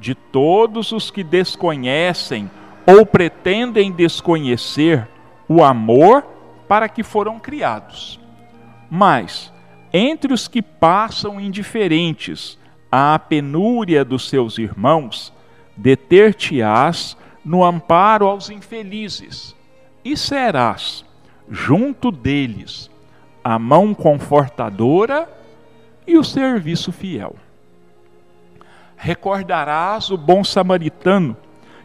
[0.00, 2.50] de todos os que desconhecem
[2.84, 5.06] ou pretendem desconhecer
[5.48, 6.24] o amor
[6.66, 8.18] para que foram criados.
[8.90, 9.52] Mas,
[9.92, 12.58] entre os que passam indiferentes
[12.90, 15.32] à penúria dos seus irmãos,
[15.76, 19.54] deter-te-ás no amparo aos infelizes,
[20.04, 21.04] e serás,
[21.48, 22.90] junto deles,
[23.42, 25.28] a mão confortadora
[26.06, 27.36] e o serviço fiel.
[28.96, 31.36] Recordarás o bom samaritano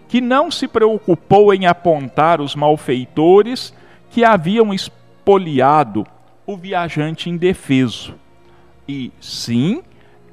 [0.08, 3.74] que não se preocupou em apontar os malfeitores
[4.10, 6.06] que haviam espoliado
[6.52, 8.16] o viajante indefeso.
[8.88, 9.84] E, sim,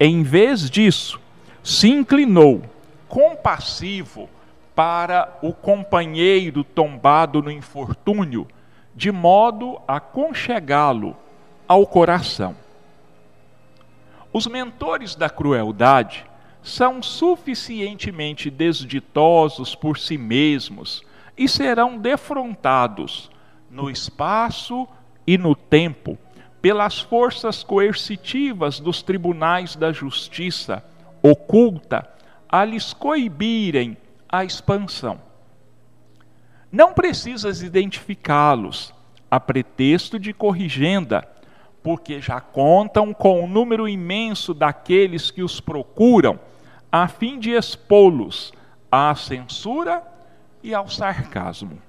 [0.01, 1.21] em vez disso,
[1.62, 2.62] se inclinou,
[3.09, 4.29] compassivo,
[4.75, 8.47] para o companheiro tombado no infortúnio,
[8.95, 11.16] de modo a conchegá-lo
[11.66, 12.55] ao coração.
[14.33, 16.25] Os mentores da crueldade
[16.62, 21.03] são suficientemente desditosos por si mesmos
[21.37, 23.31] e serão defrontados
[23.71, 24.87] no espaço
[25.29, 26.16] e no tempo
[26.62, 30.83] pelas forças coercitivas dos tribunais da justiça
[31.22, 32.09] oculta
[32.49, 33.95] a lhes coibirem
[34.26, 35.20] a expansão.
[36.72, 38.95] Não precisas identificá-los
[39.31, 41.29] a pretexto de corrigenda,
[41.83, 46.41] porque já contam com o um número imenso daqueles que os procuram
[46.91, 48.51] a fim de expô-los
[48.91, 50.03] à censura
[50.62, 51.87] e ao sarcasmo.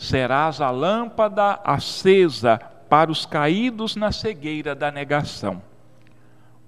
[0.00, 5.60] Serás a lâmpada acesa para os caídos na cegueira da negação,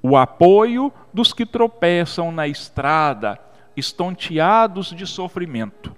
[0.03, 3.41] o apoio dos que tropeçam na estrada,
[3.75, 5.97] estonteados de sofrimento,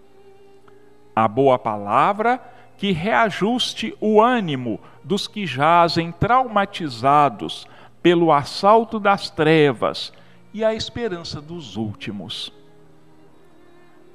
[1.15, 2.41] a boa palavra
[2.79, 7.67] que reajuste o ânimo dos que jazem traumatizados
[8.01, 10.13] pelo assalto das trevas
[10.53, 12.53] e a esperança dos últimos.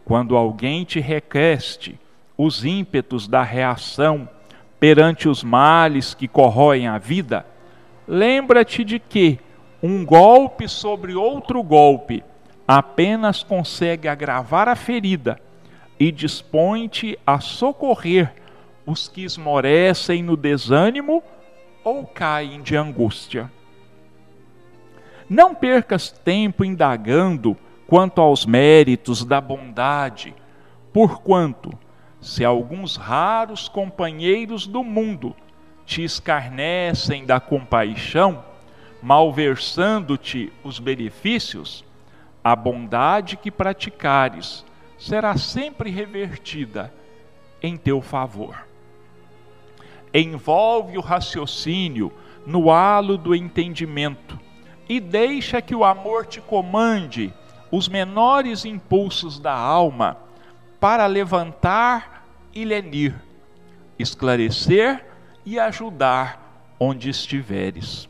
[0.06, 2.00] Quando alguém te requeste
[2.42, 4.30] os ímpetos da reação
[4.80, 7.46] perante os males que corroem a vida,
[8.08, 9.38] lembra-te de que
[9.84, 12.24] um golpe sobre outro golpe
[12.66, 15.38] apenas consegue agravar a ferida
[16.00, 18.34] e dispõe-te a socorrer
[18.86, 21.22] os que esmorecem no desânimo
[21.84, 23.52] ou caem de angústia.
[25.30, 30.34] Não percas tempo indagando quanto aos méritos da bondade,
[30.94, 31.78] porquanto,
[32.22, 35.36] se alguns raros companheiros do mundo
[35.86, 38.44] te escarnecem da compaixão,
[39.02, 41.84] malversando-te os benefícios,
[42.44, 44.66] a bondade que praticares
[44.98, 46.94] será sempre revertida
[47.62, 48.68] em teu favor.
[50.14, 52.12] Envolve o raciocínio
[52.46, 54.40] no halo do entendimento
[54.88, 57.34] e deixa que o amor te comande
[57.72, 60.18] os menores impulsos da alma
[60.80, 63.16] para levantar e lenir,
[63.98, 65.06] esclarecer
[65.46, 68.08] e ajudar onde estiveres.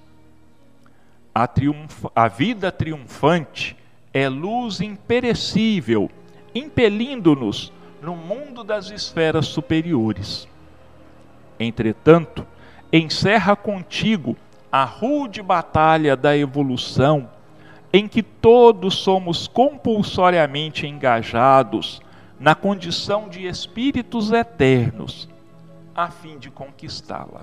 [1.34, 1.50] A,
[2.16, 3.76] a vida triunfante
[4.14, 6.10] é luz imperecível,
[6.54, 10.48] impelindo-nos no mundo das esferas superiores.
[11.60, 12.46] Entretanto,
[12.92, 14.36] encerra contigo
[14.72, 17.30] a rude batalha da evolução,
[17.92, 22.02] em que todos somos compulsoriamente engajados
[22.40, 25.28] na condição de espíritos eternos,
[25.94, 27.42] a fim de conquistá-la.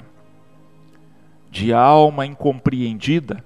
[1.51, 3.45] De alma incompreendida,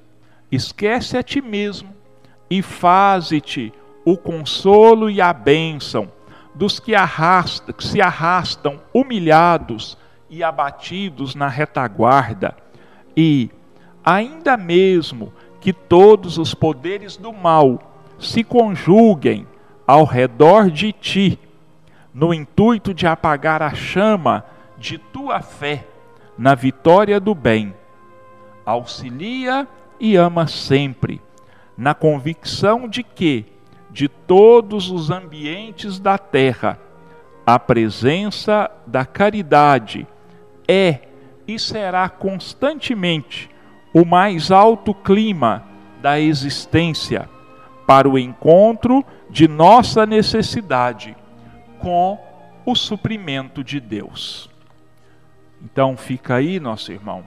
[0.51, 1.91] esquece a ti mesmo
[2.49, 3.73] e faze-te
[4.05, 6.11] o consolo e a bênção
[6.55, 9.99] dos que, arrasta, que se arrastam humilhados
[10.29, 12.57] e abatidos na retaguarda
[13.17, 13.51] e,
[14.05, 17.79] ainda mesmo que todos os poderes do mal
[18.19, 19.47] se conjuguem
[19.91, 21.37] ao redor de ti,
[22.15, 24.45] no intuito de apagar a chama
[24.79, 25.85] de tua fé
[26.39, 27.75] na vitória do bem.
[28.65, 29.67] Auxilia
[29.99, 31.21] e ama sempre,
[31.77, 33.45] na convicção de que,
[33.91, 36.79] de todos os ambientes da terra,
[37.45, 40.07] a presença da caridade
[40.69, 41.01] é
[41.49, 43.51] e será constantemente
[43.93, 45.65] o mais alto clima
[46.01, 47.29] da existência
[47.89, 51.17] para o encontro de nossa necessidade
[51.79, 52.19] com
[52.67, 54.51] o suprimento de Deus.
[55.63, 57.25] Então fica aí, nosso irmão,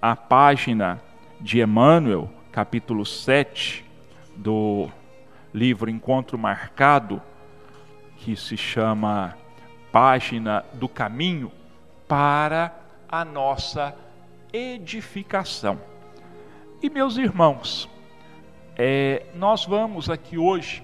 [0.00, 1.00] a página
[1.40, 3.84] de Emmanuel, capítulo 7
[4.36, 4.88] do
[5.52, 7.20] livro Encontro Marcado,
[8.16, 9.36] que se chama
[9.90, 11.52] Página do Caminho
[12.08, 12.74] para
[13.08, 13.94] a nossa
[14.52, 15.78] edificação.
[16.82, 17.88] E meus irmãos,
[18.76, 20.82] é, nós vamos aqui hoje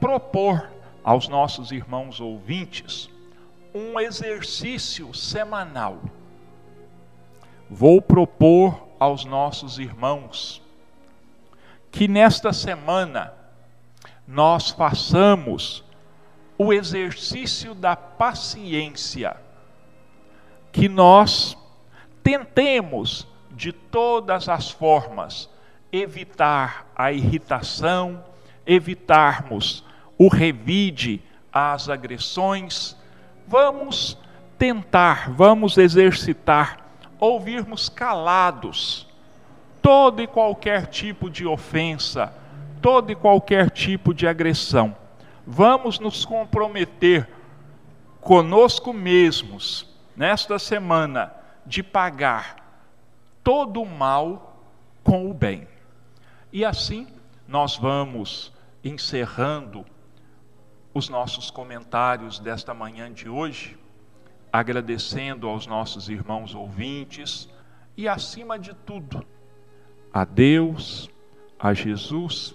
[0.00, 0.70] propor
[1.02, 3.10] aos nossos irmãos ouvintes
[3.74, 6.00] um exercício semanal.
[7.68, 10.62] Vou propor aos nossos irmãos
[11.90, 13.32] que nesta semana
[14.26, 15.84] nós façamos
[16.58, 19.36] o exercício da paciência,
[20.72, 21.56] que nós
[22.22, 25.48] tentemos de todas as formas
[25.92, 28.22] evitar a irritação,
[28.66, 29.84] evitarmos
[30.18, 32.96] o revide às agressões,
[33.46, 34.18] vamos
[34.58, 36.78] tentar, vamos exercitar,
[37.18, 39.06] ouvirmos calados
[39.86, 42.34] todo e qualquer tipo de ofensa,
[42.82, 44.96] todo e qualquer tipo de agressão.
[45.46, 47.28] Vamos nos comprometer
[48.20, 51.32] conosco mesmos nesta semana
[51.64, 52.56] de pagar
[53.44, 54.60] todo o mal
[55.04, 55.68] com o bem.
[56.52, 57.06] E assim
[57.46, 58.52] nós vamos
[58.86, 59.84] encerrando
[60.94, 63.76] os nossos comentários desta manhã de hoje,
[64.52, 67.48] agradecendo aos nossos irmãos ouvintes
[67.96, 69.26] e, acima de tudo,
[70.12, 71.10] a Deus,
[71.58, 72.54] a Jesus,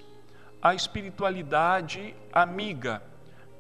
[0.61, 3.03] a espiritualidade amiga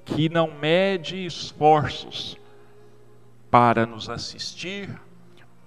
[0.05, 2.37] que não mede esforços
[3.51, 4.89] para nos assistir,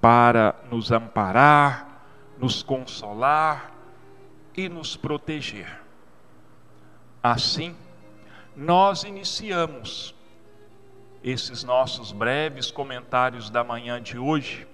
[0.00, 2.05] para nos amparar,
[2.38, 3.72] nos consolar
[4.57, 5.84] e nos proteger.
[7.24, 7.74] Assim,
[8.54, 10.14] nós iniciamos
[11.22, 14.68] esses nossos breves comentários da manhã de hoje,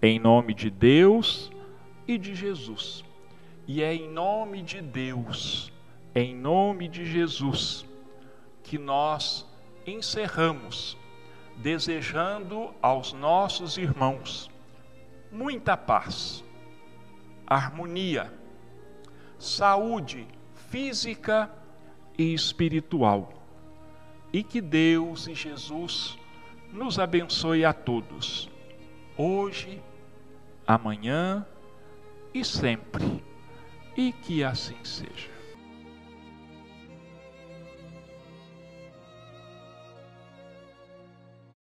[0.00, 1.50] em nome de Deus
[2.06, 3.02] e de Jesus.
[3.66, 5.72] E é em nome de Deus,
[6.14, 7.84] em nome de Jesus,
[8.62, 9.44] que nós
[9.84, 10.96] encerramos
[11.56, 14.48] desejando aos nossos irmãos
[15.32, 16.44] muita paz,
[17.44, 18.32] harmonia,
[19.36, 20.28] saúde
[20.70, 21.57] física
[22.18, 23.32] e espiritual.
[24.32, 26.18] E que Deus e Jesus
[26.72, 28.50] nos abençoe a todos,
[29.16, 29.80] hoje,
[30.66, 31.46] amanhã
[32.34, 33.24] e sempre.
[33.96, 35.37] E que assim seja.